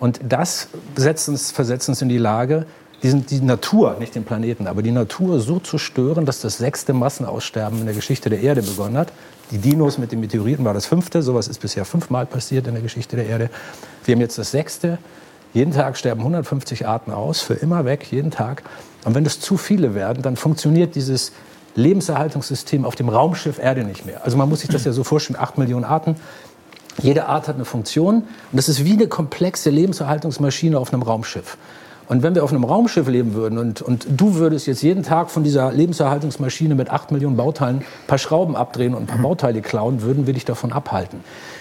Und 0.00 0.18
das 0.26 0.68
uns, 1.28 1.52
versetzt 1.52 1.88
uns 1.90 2.00
in 2.00 2.08
die 2.08 2.18
Lage, 2.18 2.66
die, 3.02 3.12
die 3.20 3.40
Natur, 3.40 3.96
nicht 3.98 4.14
den 4.14 4.24
Planeten, 4.24 4.66
aber 4.66 4.82
die 4.82 4.92
Natur 4.92 5.40
so 5.40 5.58
zu 5.58 5.78
stören, 5.78 6.24
dass 6.24 6.40
das 6.40 6.58
sechste 6.58 6.92
Massenaussterben 6.92 7.80
in 7.80 7.86
der 7.86 7.94
Geschichte 7.94 8.30
der 8.30 8.40
Erde 8.40 8.62
begonnen 8.62 8.96
hat. 8.96 9.12
Die 9.50 9.58
Dinos 9.58 9.98
mit 9.98 10.12
den 10.12 10.20
Meteoriten 10.20 10.64
war 10.64 10.72
das 10.72 10.86
fünfte, 10.86 11.22
sowas 11.22 11.48
ist 11.48 11.60
bisher 11.60 11.84
fünfmal 11.84 12.26
passiert 12.26 12.66
in 12.66 12.74
der 12.74 12.82
Geschichte 12.82 13.16
der 13.16 13.26
Erde. 13.26 13.50
Wir 14.04 14.14
haben 14.14 14.20
jetzt 14.20 14.38
das 14.38 14.52
sechste. 14.52 14.98
Jeden 15.52 15.72
Tag 15.72 15.98
sterben 15.98 16.20
150 16.20 16.86
Arten 16.86 17.10
aus, 17.12 17.40
für 17.40 17.54
immer 17.54 17.84
weg, 17.84 18.06
jeden 18.10 18.30
Tag. 18.30 18.62
Und 19.04 19.14
wenn 19.14 19.26
es 19.26 19.40
zu 19.40 19.56
viele 19.56 19.94
werden, 19.94 20.22
dann 20.22 20.36
funktioniert 20.36 20.94
dieses 20.94 21.32
Lebenserhaltungssystem 21.74 22.84
auf 22.84 22.94
dem 22.94 23.08
Raumschiff 23.08 23.58
Erde 23.58 23.84
nicht 23.84 24.06
mehr. 24.06 24.24
Also 24.24 24.36
man 24.36 24.48
muss 24.48 24.60
sich 24.60 24.70
das 24.70 24.84
ja 24.84 24.92
so 24.92 25.04
vorstellen, 25.04 25.38
acht 25.38 25.58
Millionen 25.58 25.84
Arten. 25.84 26.16
Jede 27.02 27.26
Art 27.26 27.48
hat 27.48 27.56
eine 27.56 27.64
Funktion 27.64 28.16
und 28.16 28.26
das 28.52 28.68
ist 28.68 28.84
wie 28.84 28.92
eine 28.92 29.08
komplexe 29.08 29.70
Lebenserhaltungsmaschine 29.70 30.78
auf 30.78 30.92
einem 30.92 31.02
Raumschiff. 31.02 31.56
Und 32.08 32.22
wenn 32.22 32.34
wir 32.34 32.44
auf 32.44 32.50
einem 32.50 32.64
Raumschiff 32.64 33.08
leben 33.08 33.34
würden 33.34 33.58
und, 33.58 33.82
und 33.82 34.06
du 34.08 34.34
würdest 34.34 34.66
jetzt 34.66 34.82
jeden 34.82 35.02
Tag 35.02 35.30
von 35.30 35.44
dieser 35.44 35.72
Lebenserhaltungsmaschine 35.72 36.74
mit 36.74 36.90
acht 36.90 37.10
Millionen 37.10 37.36
Bauteilen 37.36 37.78
ein 37.78 38.06
paar 38.06 38.18
Schrauben 38.18 38.56
abdrehen 38.56 38.94
und 38.94 39.02
ein 39.02 39.06
paar 39.06 39.18
mhm. 39.18 39.22
Bauteile 39.22 39.62
klauen, 39.62 40.02
würden 40.02 40.26
wir 40.26 40.34
dich 40.34 40.44
davon 40.44 40.72
abhalten. 40.72 41.20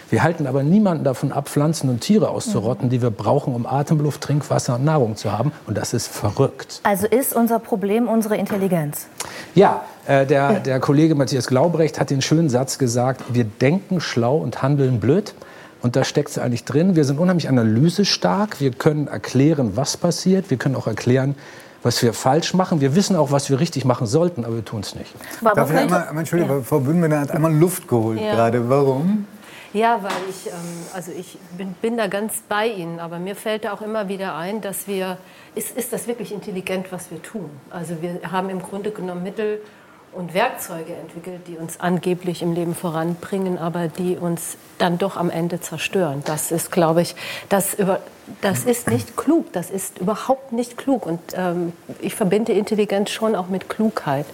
Wir 0.10 0.24
halten 0.24 0.46
aber 0.46 0.62
niemanden 0.62 1.06
davon 1.06 1.32
ab, 1.32 1.48
Pflanzen 1.48 1.90
und 1.90 2.02
Tiere 2.02 2.30
auszurotten, 2.30 2.90
die 2.90 3.02
wir 3.02 3.12
brauchen, 3.12 3.56
um 3.56 3.66
Atemluft, 3.66 4.22
Trinkwasser 4.22 4.76
und 4.76 4.84
Nahrung 4.84 5.16
zu 5.16 5.32
haben. 5.32 5.54
Und 5.68 5.78
das 5.78 5.94
ist 5.94 6.08
verrückt. 6.08 6.82
Also 6.84 7.08
ist 7.08 7.34
unser 7.34 7.60
Problem 7.60 8.10
unsere 8.10 8.36
Intelligenz? 8.36 9.08
Ja, 9.56 9.86
äh, 10.08 10.26
der, 10.26 10.60
der 10.60 10.82
Kollege 10.82 11.16
Matthias 11.16 11.48
Glaubrecht 11.48 11.98
hat 11.98 12.10
den 12.10 12.22
schönen 12.22 12.50
Satz 12.50 12.78
gesagt, 12.78 13.24
wir 13.32 13.46
denken 13.46 14.02
schlau 14.02 14.36
und 14.38 14.62
handeln 14.62 15.00
blöd. 15.00 15.34
Und 15.82 15.96
da 15.96 16.04
steckt 16.04 16.30
es 16.30 16.38
eigentlich 16.38 16.64
drin. 16.64 16.96
Wir 16.96 17.06
sind 17.06 17.20
unheimlich 17.20 17.50
analysestark. 17.50 18.60
Wir 18.60 18.72
können 18.72 19.08
erklären, 19.08 19.76
was 19.76 19.98
passiert. 19.98 20.50
Wir 20.50 20.58
können 20.58 20.76
auch 20.76 20.88
erklären, 20.88 21.36
was 21.84 22.02
wir 22.04 22.14
falsch 22.14 22.54
machen. 22.54 22.82
Wir 22.82 22.96
wissen 22.96 23.16
auch, 23.16 23.32
was 23.32 23.50
wir 23.50 23.60
richtig 23.60 23.86
machen 23.86 24.06
sollten, 24.06 24.46
aber 24.46 24.56
wir 24.56 24.66
tun 24.66 24.82
es 24.82 24.96
nicht. 24.96 25.14
Darf 25.42 25.72
ich 25.72 25.78
einmal, 25.78 26.08
Entschuldigung, 26.16 26.58
ja. 26.58 26.64
Frau 26.64 26.80
Bühnenmänner 26.80 27.22
hat 27.22 27.32
einmal 27.32 27.54
Luft 27.54 27.88
geholt 27.88 28.20
ja. 28.20 28.34
gerade. 28.34 28.70
Warum? 28.70 29.26
Ja, 29.74 30.04
weil 30.04 30.12
ich, 30.30 30.48
ähm, 30.48 30.54
also 30.94 31.12
ich 31.18 31.38
bin, 31.58 31.74
bin, 31.82 31.96
da 31.96 32.08
ganz 32.08 32.34
bei 32.50 32.68
Ihnen, 32.68 33.00
aber 33.00 33.20
mir 33.20 33.36
fällt 33.36 33.64
da 33.64 33.72
auch 33.72 33.82
immer 33.82 34.10
wieder 34.10 34.36
ein, 34.36 34.60
dass 34.60 34.86
wir, 34.86 35.18
ist, 35.56 35.78
ist 35.78 35.94
das 35.94 36.08
wirklich 36.08 36.34
intelligent, 36.34 36.92
was 36.92 37.10
wir 37.10 37.22
tun? 37.22 37.50
Also 37.70 38.02
wir 38.02 38.20
haben 38.30 38.50
im 38.50 38.62
Grunde 38.62 38.92
genommen 38.92 39.24
Mittel, 39.24 39.62
und 40.14 40.34
Werkzeuge 40.34 40.94
entwickelt, 40.94 41.48
die 41.48 41.58
uns 41.58 41.80
angeblich 41.80 42.42
im 42.42 42.54
Leben 42.54 42.76
voranbringen, 42.76 43.58
aber 43.58 43.88
die 43.88 44.18
uns 44.18 44.58
dann 44.78 44.98
doch 44.98 45.16
am 45.16 45.30
Ende 45.30 45.62
zerstören. 45.62 46.22
Das 46.26 46.52
ist, 46.52 46.72
glaube 46.72 47.02
ich, 47.02 47.16
das, 47.50 47.74
über, 47.76 48.00
das 48.42 48.66
ist 48.66 48.90
nicht 48.90 49.16
klug. 49.16 49.54
Das 49.54 49.70
ist 49.70 50.00
überhaupt 50.00 50.52
nicht 50.52 50.78
klug. 50.78 51.06
Und 51.06 51.20
ähm, 51.36 51.74
ich 52.02 52.16
verbinde 52.16 52.52
Intelligenz 52.52 53.10
schon 53.10 53.36
auch 53.36 53.48
mit 53.48 53.70
Klugheit. 53.70 54.26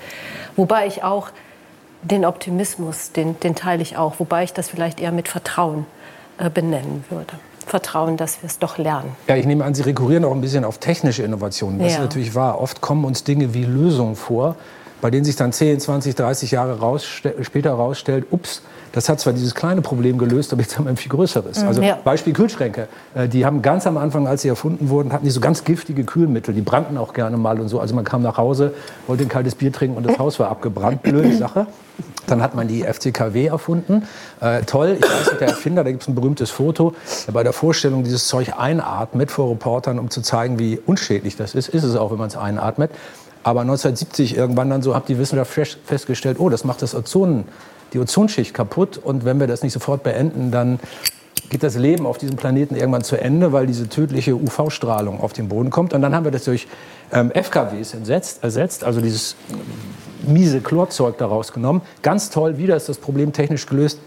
Wobei 0.55 0.87
ich 0.87 1.03
auch 1.03 1.29
den 2.01 2.25
Optimismus, 2.25 3.11
den, 3.11 3.39
den 3.39 3.55
teile 3.55 3.81
ich 3.81 3.97
auch, 3.97 4.19
wobei 4.19 4.43
ich 4.43 4.53
das 4.53 4.69
vielleicht 4.69 4.99
eher 4.99 5.11
mit 5.11 5.27
Vertrauen 5.27 5.85
äh, 6.37 6.49
benennen 6.49 7.03
würde. 7.09 7.33
Vertrauen, 7.65 8.15
dass 8.15 8.41
wir 8.41 8.47
es 8.47 8.59
doch 8.59 8.77
lernen. 8.77 9.15
Ja, 9.27 9.35
ich 9.35 9.45
nehme 9.45 9.65
an, 9.65 9.75
Sie 9.75 9.83
rekurrieren 9.83 10.23
auch 10.23 10.31
ein 10.31 10.39
bisschen 10.39 10.63
auf 10.63 10.77
technische 10.77 11.23
Innovationen. 11.23 11.79
Das 11.79 11.89
ja. 11.89 11.93
ist 11.95 12.01
natürlich 12.01 12.33
wahr. 12.33 12.61
Oft 12.61 12.79
kommen 12.79 13.03
uns 13.03 13.25
Dinge 13.25 13.53
wie 13.53 13.65
Lösungen 13.65 14.15
vor, 14.15 14.55
bei 15.01 15.11
denen 15.11 15.25
sich 15.25 15.35
dann 15.35 15.51
10, 15.51 15.79
20, 15.79 16.15
30 16.15 16.51
Jahre 16.51 16.79
rausste 16.79 17.35
später 17.41 17.69
herausstellt, 17.69 18.25
ups, 18.31 18.61
das 18.97 19.09
hat 19.09 19.19
zwar 19.19 19.33
dieses 19.33 19.53
kleine 19.53 19.81
Problem 19.81 20.17
gelöst, 20.17 20.53
aber 20.53 20.63
jetzt 20.63 20.77
haben 20.77 20.85
wir 20.85 20.89
ein 20.89 20.97
viel 20.97 21.11
größeres. 21.11 21.63
Also 21.63 21.81
ja. 21.81 21.99
Beispiel 22.03 22.33
Kühlschränke. 22.33 22.87
Äh, 23.13 23.27
die 23.27 23.45
haben 23.45 23.61
ganz 23.61 23.85
am 23.85 23.97
Anfang, 23.97 24.27
als 24.27 24.41
sie 24.41 24.47
erfunden 24.47 24.89
wurden, 24.89 25.13
hatten 25.13 25.25
die 25.25 25.29
so 25.29 25.39
ganz 25.39 25.63
giftige 25.63 26.03
Kühlmittel. 26.03 26.53
Die 26.53 26.61
brannten 26.61 26.97
auch 26.97 27.13
gerne 27.13 27.37
mal 27.37 27.59
und 27.59 27.67
so. 27.67 27.79
Also 27.79 27.93
man 27.93 28.05
kam 28.05 28.23
nach 28.23 28.37
Hause, 28.37 28.73
wollte 29.05 29.23
ein 29.23 29.29
kaltes 29.29 29.55
Bier 29.55 29.71
trinken 29.71 29.97
und 29.97 30.05
das 30.07 30.17
Haus 30.17 30.39
war 30.39 30.49
abgebrannt. 30.49 31.03
Blöde 31.03 31.35
Sache. 31.37 31.67
Dann 32.25 32.41
hat 32.41 32.55
man 32.55 32.67
die 32.67 32.83
FCKW 32.83 33.45
erfunden. 33.45 34.03
Äh, 34.41 34.63
toll, 34.63 34.97
ich 34.99 35.03
weiß 35.03 35.27
nicht, 35.27 35.41
der 35.41 35.49
Erfinder, 35.49 35.83
da 35.83 35.91
gibt 35.91 36.03
es 36.03 36.09
ein 36.09 36.15
berühmtes 36.15 36.49
Foto, 36.49 36.93
der 37.25 37.31
bei 37.33 37.43
der 37.43 37.53
Vorstellung 37.53 38.03
dieses 38.03 38.27
Zeug 38.27 38.53
einatmet 38.57 39.31
vor 39.31 39.51
Reportern, 39.51 39.97
um 39.97 40.09
zu 40.09 40.21
zeigen, 40.21 40.59
wie 40.59 40.79
unschädlich 40.85 41.37
das 41.37 41.55
ist. 41.55 41.69
Ist 41.69 41.83
es 41.83 41.95
auch, 41.95 42.11
wenn 42.11 42.17
man 42.17 42.27
es 42.27 42.35
einatmet. 42.35 42.91
Aber 43.47 43.61
1970 43.61 44.35
irgendwann 44.35 44.69
dann 44.69 44.81
so 44.81 44.93
hat 44.93 45.07
die 45.07 45.17
Wissenschaft 45.17 45.79
festgestellt, 45.85 46.37
oh, 46.37 46.49
das 46.49 46.65
macht 46.65 46.81
das 46.81 46.93
Ozon, 46.93 47.45
die 47.93 47.99
Ozonschicht 47.99 48.53
kaputt. 48.53 48.97
Und 48.97 49.23
wenn 49.23 49.39
wir 49.39 49.47
das 49.47 49.63
nicht 49.63 49.71
sofort 49.71 50.03
beenden, 50.03 50.51
dann 50.51 50.81
geht 51.49 51.63
das 51.63 51.77
Leben 51.77 52.05
auf 52.05 52.17
diesem 52.17 52.35
Planeten 52.35 52.75
irgendwann 52.75 53.05
zu 53.05 53.15
Ende, 53.15 53.53
weil 53.53 53.65
diese 53.65 53.87
tödliche 53.87 54.35
UV-Strahlung 54.35 55.21
auf 55.21 55.31
den 55.31 55.47
Boden 55.47 55.69
kommt. 55.69 55.93
Und 55.93 56.01
dann 56.01 56.13
haben 56.13 56.25
wir 56.25 56.31
das 56.33 56.43
durch 56.43 56.67
ähm, 57.13 57.31
FKWs 57.31 57.93
ersetzt, 57.93 58.43
ersetzt, 58.43 58.83
also 58.83 58.99
dieses 58.99 59.37
miese 60.27 60.59
Chlorzeug 60.59 61.17
daraus 61.17 61.53
genommen. 61.53 61.83
Ganz 62.01 62.29
toll, 62.29 62.57
wieder 62.57 62.75
ist 62.75 62.89
das 62.89 62.97
Problem 62.97 63.31
technisch 63.31 63.65
gelöst 63.65 63.99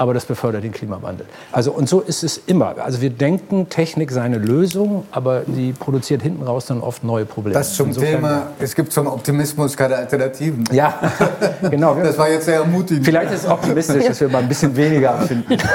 aber 0.00 0.14
das 0.14 0.24
befördert 0.24 0.64
den 0.64 0.72
Klimawandel. 0.72 1.26
Also, 1.52 1.72
und 1.72 1.86
so 1.86 2.00
ist 2.00 2.22
es 2.22 2.40
immer. 2.46 2.74
Also 2.82 3.02
wir 3.02 3.10
denken, 3.10 3.68
Technik 3.68 4.10
sei 4.10 4.22
eine 4.22 4.38
Lösung, 4.38 5.04
aber 5.12 5.42
die 5.46 5.74
produziert 5.74 6.22
hinten 6.22 6.42
raus 6.42 6.64
dann 6.64 6.80
oft 6.80 7.04
neue 7.04 7.26
Probleme. 7.26 7.52
Das 7.52 7.74
zum 7.74 7.88
Insofern, 7.88 8.14
Thema, 8.14 8.46
es 8.58 8.74
gibt 8.74 8.94
zum 8.94 9.06
Optimismus 9.06 9.76
keine 9.76 9.96
Alternativen. 9.96 10.64
Ja, 10.72 10.98
genau. 11.70 11.94
Das 11.96 12.16
war 12.16 12.30
jetzt 12.30 12.46
sehr 12.46 12.60
ermutigend. 12.60 13.04
Vielleicht 13.04 13.30
ist 13.30 13.44
es 13.44 13.50
optimistisch, 13.50 14.06
dass 14.06 14.18
wir 14.22 14.30
mal 14.30 14.38
ein 14.38 14.48
bisschen 14.48 14.74
weniger 14.74 15.20
finden. 15.20 15.58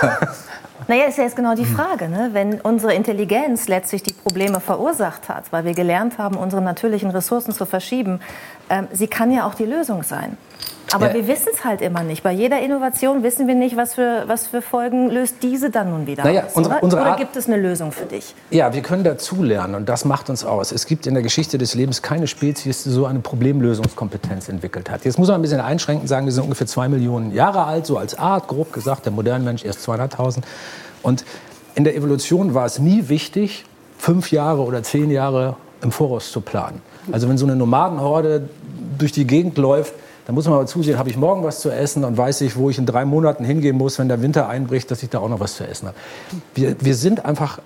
Naja, 0.87 1.05
ist 1.05 1.17
ja 1.17 1.23
jetzt 1.23 1.35
genau 1.35 1.55
die 1.55 1.65
Frage. 1.65 2.07
Ne? 2.09 2.29
Wenn 2.33 2.61
unsere 2.61 2.93
Intelligenz 2.93 3.67
letztlich 3.67 4.03
die 4.03 4.13
Probleme 4.13 4.59
verursacht 4.59 5.29
hat, 5.29 5.51
weil 5.51 5.65
wir 5.65 5.73
gelernt 5.73 6.19
haben, 6.19 6.35
unsere 6.35 6.61
natürlichen 6.61 7.09
Ressourcen 7.09 7.53
zu 7.53 7.65
verschieben, 7.65 8.19
ähm, 8.69 8.87
sie 8.91 9.07
kann 9.07 9.31
ja 9.31 9.47
auch 9.47 9.55
die 9.55 9.65
Lösung 9.65 10.03
sein. 10.03 10.37
Aber 10.93 11.07
ja. 11.07 11.13
wir 11.15 11.27
wissen 11.27 11.49
es 11.53 11.63
halt 11.65 11.81
immer 11.81 12.03
nicht. 12.03 12.23
Bei 12.23 12.31
jeder 12.31 12.61
Innovation 12.61 13.23
wissen 13.23 13.47
wir 13.47 13.55
nicht, 13.55 13.75
was 13.75 13.95
für, 13.95 14.23
was 14.27 14.47
für 14.47 14.61
Folgen 14.61 15.09
löst 15.09 15.37
diese 15.41 15.69
dann 15.69 15.89
nun 15.89 16.07
wieder 16.07 16.23
naja, 16.23 16.45
aus. 16.45 16.53
Unsere, 16.53 16.79
oder? 16.81 17.01
oder 17.01 17.15
gibt 17.15 17.35
es 17.35 17.47
eine 17.47 17.57
Lösung 17.57 17.91
für 17.91 18.05
dich? 18.05 18.35
Ja, 18.51 18.73
wir 18.73 18.81
können 18.81 19.03
dazulernen 19.03 19.75
und 19.75 19.89
das 19.89 20.05
macht 20.05 20.29
uns 20.29 20.45
aus. 20.45 20.71
Es 20.71 20.85
gibt 20.85 21.07
in 21.07 21.13
der 21.13 21.23
Geschichte 21.23 21.57
des 21.57 21.73
Lebens 21.73 22.01
keine 22.01 22.27
Spezies, 22.27 22.83
die 22.83 22.89
so 22.89 23.05
eine 23.05 23.19
Problemlösungskompetenz 23.19 24.49
entwickelt 24.49 24.89
hat. 24.89 25.05
Jetzt 25.05 25.17
muss 25.17 25.27
man 25.27 25.35
ein 25.35 25.41
bisschen 25.41 25.61
einschränkend 25.61 26.07
sagen, 26.07 26.25
wir 26.25 26.33
sind 26.33 26.43
ungefähr 26.43 26.67
zwei 26.67 26.87
Millionen 26.87 27.33
Jahre 27.33 27.63
alt, 27.65 27.85
so 27.85 27.97
als 27.97 28.17
Art, 28.17 28.47
grob 28.47 28.71
gesagt. 28.71 29.05
Der 29.05 29.11
moderne 29.11 29.43
Mensch 29.43 29.65
erst 29.65 29.87
200.000. 29.87 30.43
Und 31.01 31.25
in 31.75 31.83
der 31.83 31.95
Evolution 31.95 32.53
war 32.53 32.65
es 32.65 32.79
nie 32.79 33.09
wichtig, 33.09 33.65
fünf 33.97 34.31
Jahre 34.31 34.61
oder 34.61 34.83
zehn 34.83 35.09
Jahre 35.11 35.57
im 35.81 35.91
Voraus 35.91 36.31
zu 36.31 36.41
planen. 36.41 36.81
Also 37.11 37.29
wenn 37.29 37.37
so 37.37 37.45
eine 37.45 37.55
Nomadenhorde 37.55 38.49
durch 38.97 39.11
die 39.11 39.27
Gegend 39.27 39.57
läuft, 39.57 39.93
dann 40.25 40.35
muss 40.35 40.45
man 40.45 40.55
aber 40.55 40.65
zusehen, 40.65 40.97
habe 40.97 41.09
ich 41.09 41.17
morgen 41.17 41.43
was 41.43 41.59
zu 41.59 41.69
essen 41.69 42.03
und 42.03 42.17
weiß 42.17 42.41
ich, 42.41 42.55
wo 42.55 42.69
ich 42.69 42.77
in 42.77 42.85
drei 42.85 43.05
Monaten 43.05 43.43
hingehen 43.43 43.77
muss, 43.77 43.99
wenn 43.99 44.07
der 44.07 44.21
Winter 44.21 44.49
einbricht, 44.49 44.89
dass 44.91 45.03
ich 45.03 45.09
da 45.09 45.19
auch 45.19 45.29
noch 45.29 45.39
was 45.39 45.55
zu 45.55 45.67
essen 45.67 45.87
habe. 45.87 45.97
Wir, 46.55 46.75
wir 46.79 46.95
sind 46.95 47.25
einfach 47.25 47.59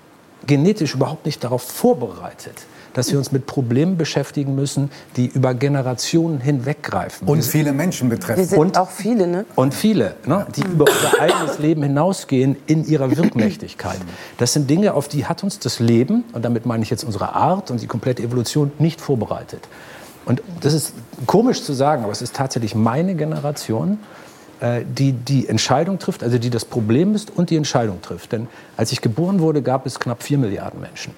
genetisch 0.46 0.94
überhaupt 0.94 1.26
nicht 1.26 1.42
darauf 1.42 1.62
vorbereitet 1.62 2.54
dass 2.94 3.10
wir 3.10 3.18
uns 3.18 3.32
mit 3.32 3.46
Problemen 3.46 3.96
beschäftigen 3.96 4.54
müssen, 4.54 4.90
die 5.16 5.26
über 5.26 5.54
Generationen 5.54 6.40
hinweggreifen. 6.40 7.26
Und 7.28 7.44
viele 7.44 7.72
Menschen 7.72 8.08
betreffen. 8.08 8.38
Wir 8.38 8.46
sind 8.46 8.58
und 8.58 8.78
auch 8.78 8.90
viele, 8.90 9.26
ne? 9.26 9.44
Und 9.54 9.74
viele, 9.74 10.16
ne, 10.26 10.46
die 10.54 10.62
über 10.62 10.86
unser 10.86 11.20
eigenes 11.20 11.58
Leben 11.58 11.82
hinausgehen 11.82 12.56
in 12.66 12.86
ihrer 12.86 13.16
Wirkmächtigkeit. 13.16 13.98
Das 14.38 14.52
sind 14.52 14.68
Dinge, 14.68 14.94
auf 14.94 15.08
die 15.08 15.26
hat 15.26 15.42
uns 15.44 15.58
das 15.58 15.78
Leben, 15.80 16.24
und 16.32 16.44
damit 16.44 16.66
meine 16.66 16.82
ich 16.82 16.90
jetzt 16.90 17.04
unsere 17.04 17.34
Art 17.34 17.70
und 17.70 17.80
die 17.80 17.86
komplette 17.86 18.22
Evolution, 18.22 18.72
nicht 18.78 19.00
vorbereitet. 19.00 19.68
Und 20.24 20.42
das 20.60 20.74
ist 20.74 20.94
komisch 21.26 21.62
zu 21.62 21.72
sagen, 21.72 22.02
aber 22.02 22.12
es 22.12 22.22
ist 22.22 22.34
tatsächlich 22.34 22.74
meine 22.74 23.14
Generation, 23.14 23.98
äh, 24.60 24.82
die 24.86 25.12
die 25.12 25.48
Entscheidung 25.48 25.98
trifft, 25.98 26.22
also 26.22 26.38
die 26.38 26.50
das 26.50 26.64
Problem 26.64 27.14
ist 27.14 27.30
und 27.36 27.50
die 27.50 27.56
Entscheidung 27.56 28.02
trifft. 28.02 28.32
Denn 28.32 28.48
als 28.76 28.92
ich 28.92 29.00
geboren 29.00 29.40
wurde, 29.40 29.62
gab 29.62 29.86
es 29.86 29.98
knapp 29.98 30.22
vier 30.22 30.38
Milliarden 30.38 30.80
Menschen. 30.80 31.14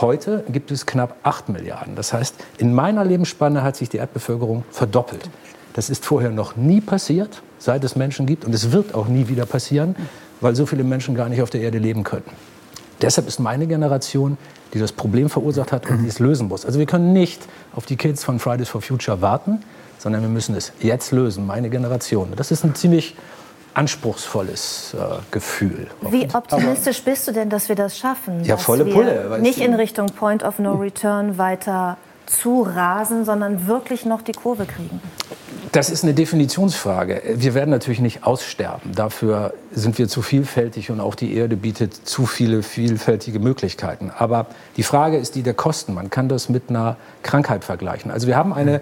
Heute 0.00 0.44
gibt 0.48 0.72
es 0.72 0.86
knapp 0.86 1.16
8 1.22 1.50
Milliarden. 1.50 1.94
Das 1.94 2.12
heißt, 2.12 2.34
in 2.58 2.74
meiner 2.74 3.04
Lebensspanne 3.04 3.62
hat 3.62 3.76
sich 3.76 3.88
die 3.88 3.98
Erdbevölkerung 3.98 4.64
verdoppelt. 4.70 5.30
Das 5.72 5.88
ist 5.88 6.04
vorher 6.04 6.30
noch 6.30 6.56
nie 6.56 6.80
passiert, 6.80 7.42
seit 7.58 7.84
es 7.84 7.94
Menschen 7.94 8.26
gibt. 8.26 8.44
Und 8.44 8.52
es 8.54 8.72
wird 8.72 8.94
auch 8.94 9.06
nie 9.06 9.28
wieder 9.28 9.46
passieren, 9.46 9.94
weil 10.40 10.56
so 10.56 10.66
viele 10.66 10.82
Menschen 10.82 11.14
gar 11.14 11.28
nicht 11.28 11.42
auf 11.42 11.50
der 11.50 11.60
Erde 11.60 11.78
leben 11.78 12.02
können. 12.02 12.24
Deshalb 13.00 13.28
ist 13.28 13.38
meine 13.40 13.66
Generation, 13.66 14.38
die 14.72 14.78
das 14.78 14.92
Problem 14.92 15.28
verursacht 15.28 15.72
hat 15.72 15.88
und 15.88 16.02
die 16.02 16.08
es 16.08 16.18
lösen 16.18 16.48
muss. 16.48 16.64
Also 16.64 16.78
wir 16.78 16.86
können 16.86 17.12
nicht 17.12 17.42
auf 17.74 17.86
die 17.86 17.96
Kids 17.96 18.24
von 18.24 18.38
Fridays 18.38 18.68
for 18.68 18.82
Future 18.82 19.20
warten, 19.20 19.62
sondern 19.98 20.22
wir 20.22 20.28
müssen 20.28 20.54
es 20.54 20.72
jetzt 20.80 21.12
lösen, 21.12 21.46
meine 21.46 21.70
Generation. 21.70 22.32
Das 22.36 22.50
ist 22.50 22.64
ein 22.64 22.74
ziemlich 22.74 23.16
anspruchsvolles 23.74 24.94
äh, 24.94 25.16
Gefühl. 25.30 25.88
Wie 26.10 26.28
optimistisch 26.32 27.02
bist 27.02 27.26
du 27.26 27.32
denn, 27.32 27.50
dass 27.50 27.68
wir 27.68 27.76
das 27.76 27.98
schaffen? 27.98 28.44
Ja, 28.44 28.56
volle 28.56 28.84
Pulle. 28.84 29.38
Nicht 29.40 29.58
in 29.58 29.74
Richtung 29.74 30.06
Point 30.06 30.44
of 30.44 30.58
No 30.58 30.74
Return 30.74 31.38
weiter 31.38 31.96
zu 32.26 32.62
rasen, 32.62 33.24
sondern 33.24 33.66
wirklich 33.66 34.04
noch 34.04 34.22
die 34.22 34.32
Kurve 34.32 34.66
kriegen? 34.66 35.00
Das 35.72 35.90
ist 35.90 36.04
eine 36.04 36.14
Definitionsfrage. 36.14 37.22
Wir 37.34 37.54
werden 37.54 37.70
natürlich 37.70 38.00
nicht 38.00 38.24
aussterben. 38.24 38.92
Dafür 38.94 39.54
sind 39.72 39.98
wir 39.98 40.08
zu 40.08 40.22
vielfältig 40.22 40.90
und 40.90 41.00
auch 41.00 41.16
die 41.16 41.34
Erde 41.34 41.56
bietet 41.56 41.94
zu 41.94 42.26
viele 42.26 42.62
vielfältige 42.62 43.40
Möglichkeiten. 43.40 44.12
Aber 44.16 44.46
die 44.76 44.84
Frage 44.84 45.16
ist 45.16 45.34
die 45.34 45.42
der 45.42 45.54
Kosten. 45.54 45.94
Man 45.94 46.10
kann 46.10 46.28
das 46.28 46.48
mit 46.48 46.70
einer 46.70 46.96
Krankheit 47.24 47.64
vergleichen. 47.64 48.10
Also 48.12 48.28
wir 48.28 48.36
haben 48.36 48.52
eine 48.52 48.80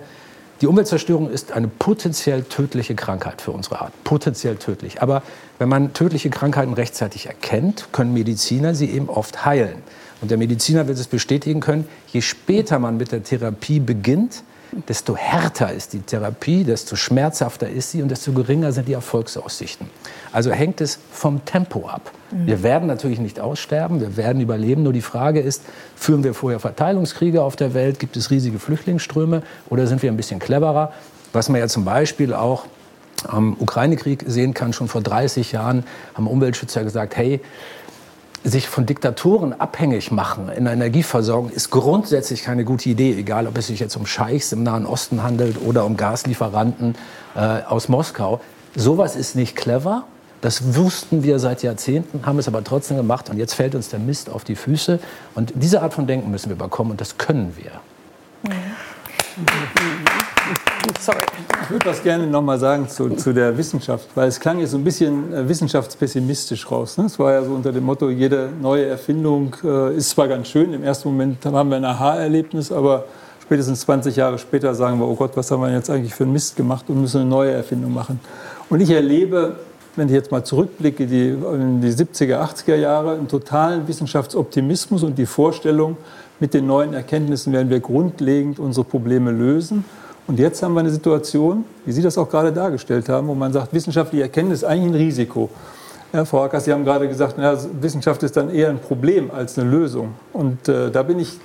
die 0.63 0.69
Umweltzerstörung 0.69 1.29
ist 1.29 1.51
eine 1.51 1.67
potenziell 1.67 2.45
tödliche 2.45 2.95
Krankheit 2.95 3.43
für 3.43 3.51
unsere 3.51 3.81
Art. 3.81 3.93
Potenziell 4.05 4.55
tödlich. 4.55 5.03
Aber 5.03 5.25
wenn 5.59 5.69
man 5.69 5.93
tödliche 5.93 6.31
Krankheiten 6.31 6.73
rechtzeitig 6.73 7.27
erkennt, 7.27 7.89
können 7.91 8.13
Mediziner 8.13 8.73
sie 8.73 8.89
eben 8.89 9.09
oft 9.09 9.45
heilen. 9.45 9.83
Und 10.23 10.31
der 10.31 10.39
Mediziner 10.39 10.87
wird 10.87 10.99
es 10.99 11.09
bestätigen 11.09 11.61
können, 11.61 11.87
je 12.07 12.23
später 12.23 12.79
man 12.79 12.97
mit 12.97 13.13
der 13.13 13.23
Therapie 13.23 13.81
beginnt, 13.81 14.45
desto 14.89 15.17
härter 15.17 15.73
ist 15.73 15.93
die 15.93 16.01
Therapie, 16.01 16.65
desto 16.65 16.97
schmerzhafter 16.97 17.69
ist 17.69 17.91
sie 17.91 18.03
und 18.03 18.09
desto 18.09 18.33
geringer 18.33 18.73
sind 18.73 18.89
die 18.89 18.95
Erfolgsaussichten. 18.95 19.91
Also 20.33 20.51
hängt 20.51 20.81
es 20.81 20.99
vom 21.11 21.45
Tempo 21.45 21.89
ab. 21.89 22.11
Mhm. 22.31 22.47
Wir 22.47 22.63
werden 22.63 22.89
natürlich 22.89 23.19
nicht 23.19 23.39
aussterben, 23.39 24.01
wir 24.01 24.17
werden 24.17 24.41
überleben. 24.41 24.83
Nur 24.83 24.95
die 24.95 25.03
Frage 25.03 25.41
ist, 25.41 25.63
führen 25.95 26.25
wir 26.25 26.33
vorher 26.33 26.59
Verteilungskriege 26.59 27.43
auf 27.43 27.57
der 27.57 27.75
Welt? 27.75 27.99
Gibt 27.99 28.17
es 28.17 28.31
riesige 28.31 28.59
Flüchtlingsströme? 28.59 29.43
Oder 29.69 29.87
sind 29.87 30.03
wir 30.03 30.11
ein 30.11 30.17
bisschen 30.17 30.41
cleverer? 30.41 30.93
Was 31.35 31.49
man 31.49 31.61
ja 31.61 31.69
zum 31.69 31.85
Beispiel 31.85 32.33
auch 32.33 32.65
am 33.29 33.57
Ukraine-Krieg 33.59 34.25
sehen 34.27 34.55
kann, 34.55 34.73
schon 34.73 34.89
vor 34.89 35.01
30 35.01 35.53
Jahren 35.53 35.85
haben 36.15 36.27
Umweltschützer 36.27 36.83
gesagt, 36.83 37.17
hey, 37.17 37.41
sich 38.45 38.69
von 38.69 38.87
Diktatoren 38.87 39.59
abhängig 39.59 40.11
machen 40.11 40.49
in 40.49 40.65
der 40.65 40.73
Energieversorgung 40.73 41.51
ist 41.51 41.71
grundsätzlich 41.71 42.43
keine 42.43 42.65
gute 42.65 42.89
Idee, 42.89 43.15
egal 43.17 43.47
ob 43.47 43.57
es 43.57 43.69
sich 43.69 43.79
jetzt 43.79 43.97
um 43.97 44.07
Scheichs 44.07 44.53
im 44.53 44.63
Nahen 44.63 44.87
Osten 44.87 45.23
handelt 45.23 45.57
oder 45.65 45.85
um 45.85 45.97
Gaslieferanten 45.97 46.97
äh, 47.37 47.39
aus 47.39 47.89
Moskau. 47.89 48.41
Sowas 48.75 49.17
ist 49.17 49.37
nicht 49.37 49.55
clever. 49.55 50.05
Das 50.41 50.75
wussten 50.75 51.23
wir 51.23 51.39
seit 51.39 51.63
Jahrzehnten, 51.63 52.27
haben 52.27 52.41
es 52.41 52.49
aber 52.49 52.65
trotzdem 52.65 52.97
gemacht 52.97 53.31
und 53.31 53.39
jetzt 53.39 53.55
fällt 53.55 53.77
uns 53.77 53.91
der 53.91 54.01
Mist 54.01 54.29
auf 54.29 54.43
die 54.43 54.57
Füße. 54.57 54.99
Und 55.37 55.53
diese 55.55 55.83
Art 55.83 55.95
von 55.95 56.09
Denken 56.09 56.33
müssen 56.33 56.49
wir 56.49 56.57
bekommen 56.57 56.91
und 56.91 57.01
das 57.01 57.17
können 57.17 57.57
wir. 57.57 57.71
Mhm. 58.51 58.59
Sorry. 61.03 61.19
Ich 61.65 61.71
würde 61.71 61.87
was 61.87 62.01
gerne 62.01 62.29
noch 62.29 62.43
mal 62.43 62.61
sagen 62.61 62.89
zu, 62.89 63.11
zu, 63.11 63.33
der 63.33 63.59
Wissenschaft, 63.59 64.09
weil 64.15 64.29
es 64.29 64.39
klang 64.39 64.61
jetzt 64.61 64.71
so 64.71 64.77
ein 64.77 64.85
bisschen 64.85 65.35
äh, 65.35 65.49
wissenschaftspessimistisch 65.49 66.71
raus. 66.71 66.97
Ne? 66.97 67.07
Es 67.07 67.19
war 67.19 67.33
ja 67.33 67.43
so 67.43 67.51
unter 67.51 67.73
dem 67.73 67.83
Motto, 67.83 68.09
jede 68.09 68.51
neue 68.61 68.87
Erfindung 68.87 69.57
äh, 69.65 69.97
ist 69.97 70.11
zwar 70.11 70.29
ganz 70.29 70.47
schön, 70.47 70.73
im 70.73 70.85
ersten 70.85 71.09
Moment 71.09 71.45
haben 71.45 71.71
wir 71.71 71.77
ein 71.77 71.85
Aha-Erlebnis, 71.85 72.71
aber 72.71 73.07
spätestens 73.43 73.81
20 73.81 74.15
Jahre 74.15 74.39
später 74.39 74.77
sagen 74.77 75.01
wir, 75.01 75.09
oh 75.09 75.17
Gott, 75.17 75.33
was 75.35 75.51
haben 75.51 75.63
wir 75.63 75.73
jetzt 75.73 75.91
eigentlich 75.91 76.15
für 76.15 76.23
einen 76.23 76.35
Mist 76.35 76.55
gemacht 76.55 76.85
und 76.87 77.01
müssen 77.01 77.23
eine 77.23 77.31
neue 77.31 77.51
Erfindung 77.51 77.93
machen. 77.93 78.21
Und 78.71 78.81
ich 78.81 78.91
erlebe, 78.91 79.57
wenn 79.97 80.07
ich 80.07 80.15
jetzt 80.15 80.31
mal 80.31 80.45
zurückblicke 80.45 81.09
die, 81.09 81.31
in 81.31 81.81
die 81.81 81.91
70er, 81.91 82.41
80er 82.41 82.77
Jahre, 82.77 83.15
einen 83.15 83.27
totalen 83.27 83.89
Wissenschaftsoptimismus 83.89 85.03
und 85.03 85.19
die 85.19 85.27
Vorstellung, 85.27 85.97
mit 86.39 86.55
den 86.55 86.69
neuen 86.69 86.95
Erkenntnissen 86.95 87.53
werden 87.53 87.71
wir 87.71 87.81
grundlegend 87.81 88.61
unsere 88.61 88.85
Probleme 88.85 89.33
lösen. 89.33 89.85
Und 90.27 90.39
jetzt 90.39 90.63
haben 90.63 90.75
wir 90.75 90.81
eine 90.81 90.91
Situation, 90.91 91.65
wie 91.85 91.93
Sie 91.93 92.03
das 92.03 92.17
auch 92.17 92.29
gerade 92.29 92.53
dargestellt 92.53 93.09
haben, 93.09 93.27
wo 93.29 93.35
man 93.35 93.53
sagt, 93.53 93.73
wissenschaftliche 93.73 94.25
Erkenntnis 94.25 94.59
ist 94.59 94.65
eigentlich 94.65 94.93
ein 94.93 94.95
Risiko. 94.95 95.51
Ja, 96.13 96.25
Frau 96.25 96.43
Hackers, 96.43 96.65
Sie 96.65 96.73
haben 96.73 96.85
gerade 96.85 97.09
gesagt, 97.09 97.37
na, 97.39 97.57
Wissenschaft 97.81 98.23
ist 98.23 98.37
dann 98.37 98.51
eher 98.51 98.69
ein 98.69 98.79
Problem 98.79 99.31
als 99.31 99.59
eine 99.59 99.69
Lösung. 99.69 100.15
Und 100.33 100.69
äh, 100.69 100.91
da 100.91 101.03
bin 101.03 101.19
ich 101.19 101.39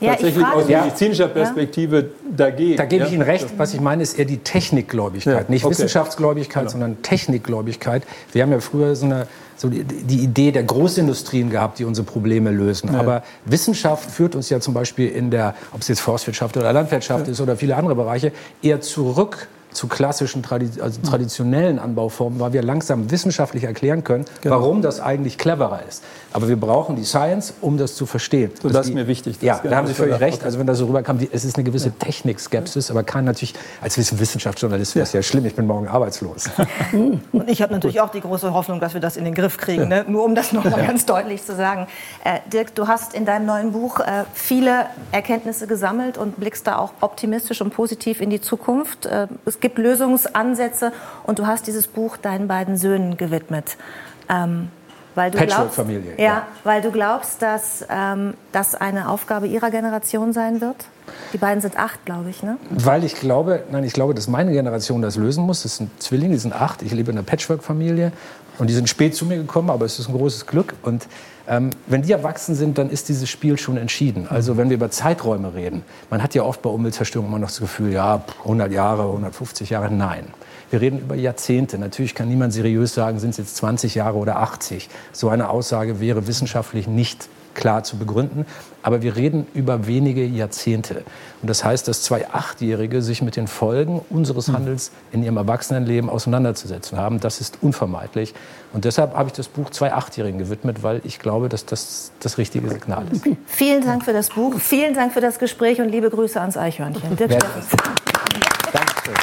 ja, 0.00 0.12
tatsächlich 0.12 0.44
aus 0.44 0.66
medizinischer 0.66 1.28
Perspektive 1.28 1.96
ja. 1.96 2.04
dagegen. 2.36 2.76
Da 2.76 2.84
gebe 2.84 3.06
ich 3.06 3.12
Ihnen 3.12 3.22
recht. 3.22 3.46
Was 3.56 3.74
ich 3.74 3.80
meine, 3.80 4.02
ist 4.02 4.18
eher 4.18 4.24
die 4.24 4.38
Technikgläubigkeit. 4.38 5.44
Ja, 5.44 5.50
Nicht 5.50 5.64
okay. 5.64 5.72
Wissenschaftsgläubigkeit, 5.72 6.62
genau. 6.62 6.70
sondern 6.70 7.02
Technikgläubigkeit. 7.02 8.02
Wir 8.32 8.42
haben 8.42 8.52
ja 8.52 8.60
früher 8.60 8.94
so 8.96 9.06
eine 9.06 9.26
so 9.56 9.68
die, 9.68 9.82
die, 9.82 10.20
Idee 10.20 10.52
der 10.52 10.62
Großindustrien 10.62 11.50
gehabt, 11.50 11.80
die 11.80 11.84
unsere 11.84 12.06
Probleme 12.06 12.50
lösen. 12.50 12.92
Ja. 12.92 13.00
Aber 13.00 13.24
Wissenschaft 13.44 14.08
führt 14.08 14.36
uns 14.36 14.48
ja 14.50 14.60
zum 14.60 14.72
Beispiel 14.72 15.08
in 15.08 15.32
der, 15.32 15.56
ob 15.72 15.80
es 15.80 15.88
jetzt 15.88 16.00
Forstwirtschaft 16.00 16.56
oder 16.56 16.72
Landwirtschaft 16.72 17.26
ja. 17.26 17.32
ist 17.32 17.40
oder 17.40 17.56
viele 17.56 17.76
andere 17.76 17.96
Bereiche, 17.96 18.30
eher 18.62 18.80
zurück 18.80 19.48
zu 19.78 19.86
klassischen, 19.86 20.42
also 20.50 21.00
traditionellen 21.02 21.78
Anbauformen, 21.78 22.40
weil 22.40 22.52
wir 22.52 22.62
langsam 22.62 23.10
wissenschaftlich 23.12 23.62
erklären 23.62 24.02
können, 24.02 24.24
genau. 24.40 24.56
warum 24.56 24.82
das 24.82 25.00
eigentlich 25.00 25.38
cleverer 25.38 25.82
ist. 25.88 26.02
Aber 26.32 26.48
wir 26.48 26.56
brauchen 26.56 26.96
die 26.96 27.04
Science, 27.04 27.54
um 27.60 27.78
das 27.78 27.94
zu 27.94 28.04
verstehen. 28.04 28.50
So, 28.60 28.68
das, 28.68 28.88
ist 28.88 28.94
mir 28.94 29.06
wichtig. 29.06 29.40
Ja, 29.40 29.60
da 29.62 29.76
haben 29.76 29.86
Sie 29.86 29.94
völlig 29.94 30.20
recht. 30.20 30.44
Also 30.44 30.58
wenn 30.58 30.66
das 30.66 30.78
so 30.78 30.86
rüberkam, 30.86 31.18
es 31.32 31.44
ist 31.44 31.56
eine 31.56 31.64
gewisse 31.64 31.88
ja. 31.88 31.94
Technikskepsis, 31.98 32.90
aber 32.90 33.04
kann 33.04 33.24
natürlich, 33.24 33.54
als 33.80 33.96
Wissenschaftsjournalist 33.96 34.96
wäre 34.96 35.04
es 35.04 35.12
ja 35.12 35.22
schlimm, 35.22 35.46
ich 35.46 35.54
bin 35.54 35.66
morgen 35.66 35.86
arbeitslos. 35.86 36.50
Und 36.92 37.48
ich 37.48 37.62
habe 37.62 37.72
natürlich 37.72 38.00
auch 38.00 38.10
die 38.10 38.20
große 38.20 38.52
Hoffnung, 38.52 38.80
dass 38.80 38.94
wir 38.94 39.00
das 39.00 39.16
in 39.16 39.24
den 39.24 39.34
Griff 39.34 39.58
kriegen, 39.58 39.82
ja. 39.82 40.02
ne? 40.02 40.04
nur 40.08 40.24
um 40.24 40.34
das 40.34 40.52
noch 40.52 40.64
mal 40.64 40.84
ganz 40.84 41.06
deutlich 41.06 41.44
zu 41.44 41.54
sagen. 41.54 41.86
Äh, 42.24 42.40
Dirk, 42.52 42.74
du 42.74 42.88
hast 42.88 43.14
in 43.14 43.24
deinem 43.24 43.46
neuen 43.46 43.72
Buch 43.72 44.00
äh, 44.00 44.24
viele 44.34 44.86
Erkenntnisse 45.12 45.68
gesammelt 45.68 46.18
und 46.18 46.36
blickst 46.36 46.66
da 46.66 46.78
auch 46.78 46.92
optimistisch 47.00 47.60
und 47.60 47.70
positiv 47.70 48.20
in 48.20 48.30
die 48.30 48.40
Zukunft. 48.40 49.06
Äh, 49.06 49.28
es 49.44 49.60
gibt 49.60 49.67
Lösungsansätze 49.76 50.92
und 51.24 51.38
du 51.38 51.46
hast 51.46 51.66
dieses 51.66 51.86
Buch 51.86 52.16
deinen 52.16 52.48
beiden 52.48 52.76
Söhnen 52.76 53.16
gewidmet. 53.16 53.76
Ähm, 54.28 54.70
weil 55.14 55.30
du 55.32 55.38
glaubst, 55.38 55.74
Familie. 55.74 56.12
Ja, 56.16 56.24
ja, 56.24 56.46
weil 56.62 56.80
du 56.80 56.92
glaubst, 56.92 57.42
dass 57.42 57.84
ähm, 57.90 58.34
das 58.52 58.74
eine 58.74 59.08
Aufgabe 59.08 59.48
ihrer 59.48 59.70
Generation 59.70 60.32
sein 60.32 60.60
wird. 60.60 60.76
Die 61.32 61.38
beiden 61.38 61.60
sind 61.60 61.78
acht, 61.78 62.04
glaube 62.04 62.30
ich, 62.30 62.42
ne? 62.42 62.56
Weil 62.70 63.04
ich 63.04 63.14
glaube, 63.14 63.64
nein, 63.70 63.84
ich 63.84 63.92
glaube, 63.92 64.14
dass 64.14 64.28
meine 64.28 64.52
Generation 64.52 65.02
das 65.02 65.16
lösen 65.16 65.44
muss. 65.44 65.62
Das 65.62 65.76
sind 65.76 65.90
Zwillinge, 66.02 66.34
die 66.34 66.40
sind 66.40 66.54
acht. 66.54 66.82
Ich 66.82 66.92
lebe 66.92 67.10
in 67.10 67.18
einer 67.18 67.26
Patchwork-Familie 67.26 68.12
und 68.58 68.68
die 68.68 68.74
sind 68.74 68.88
spät 68.88 69.14
zu 69.14 69.24
mir 69.26 69.36
gekommen, 69.36 69.70
aber 69.70 69.84
es 69.84 69.98
ist 69.98 70.08
ein 70.08 70.14
großes 70.14 70.46
Glück. 70.46 70.74
Und 70.82 71.06
ähm, 71.46 71.70
wenn 71.86 72.02
die 72.02 72.12
erwachsen 72.12 72.54
sind, 72.54 72.76
dann 72.76 72.90
ist 72.90 73.08
dieses 73.08 73.28
Spiel 73.28 73.56
schon 73.58 73.76
entschieden. 73.76 74.26
Also 74.28 74.56
wenn 74.56 74.68
wir 74.68 74.76
über 74.76 74.90
Zeiträume 74.90 75.54
reden, 75.54 75.82
man 76.10 76.22
hat 76.22 76.34
ja 76.34 76.42
oft 76.42 76.60
bei 76.62 76.70
Umweltzerstörung 76.70 77.28
immer 77.28 77.38
noch 77.38 77.48
das 77.48 77.60
Gefühl, 77.60 77.92
ja, 77.92 78.22
100 78.40 78.70
Jahre, 78.72 79.04
150 79.04 79.70
Jahre, 79.70 79.90
nein. 79.92 80.26
Wir 80.70 80.80
reden 80.82 80.98
über 80.98 81.14
Jahrzehnte. 81.14 81.78
Natürlich 81.78 82.14
kann 82.14 82.28
niemand 82.28 82.52
seriös 82.52 82.92
sagen, 82.92 83.18
sind 83.18 83.30
es 83.30 83.38
jetzt 83.38 83.56
20 83.56 83.94
Jahre 83.94 84.18
oder 84.18 84.36
80. 84.36 84.90
So 85.12 85.30
eine 85.30 85.48
Aussage 85.48 86.00
wäre 86.00 86.26
wissenschaftlich 86.26 86.86
nicht 86.86 87.28
klar 87.58 87.84
zu 87.84 87.98
begründen. 87.98 88.46
Aber 88.82 89.02
wir 89.02 89.16
reden 89.16 89.46
über 89.52 89.86
wenige 89.86 90.24
Jahrzehnte. 90.24 91.02
Und 91.42 91.50
das 91.50 91.64
heißt, 91.64 91.88
dass 91.88 92.02
zwei 92.02 92.30
Achtjährige 92.30 93.02
sich 93.02 93.20
mit 93.20 93.36
den 93.36 93.48
Folgen 93.48 94.00
unseres 94.08 94.46
hm. 94.46 94.54
Handels 94.54 94.92
in 95.12 95.22
ihrem 95.22 95.36
Erwachsenenleben 95.36 96.08
auseinanderzusetzen 96.08 96.96
haben. 96.96 97.20
Das 97.20 97.40
ist 97.40 97.58
unvermeidlich. 97.60 98.34
Und 98.72 98.84
deshalb 98.84 99.14
habe 99.14 99.28
ich 99.28 99.34
das 99.34 99.48
Buch 99.48 99.70
zwei 99.70 99.92
Achtjährigen 99.92 100.38
gewidmet, 100.38 100.82
weil 100.82 101.00
ich 101.04 101.18
glaube, 101.18 101.48
dass 101.48 101.66
das 101.66 102.12
das 102.20 102.38
richtige 102.38 102.68
Signal 102.68 103.04
ist. 103.10 103.26
Vielen 103.46 103.84
Dank 103.84 104.04
für 104.04 104.12
das 104.12 104.30
Buch, 104.30 104.54
vielen 104.58 104.94
Dank 104.94 105.12
für 105.12 105.20
das 105.20 105.38
Gespräch 105.38 105.80
und 105.80 105.88
liebe 105.88 106.08
Grüße 106.10 106.40
ans 106.40 106.56
Eichhörnchen. 106.56 107.16
Dankeschön. 107.16 109.14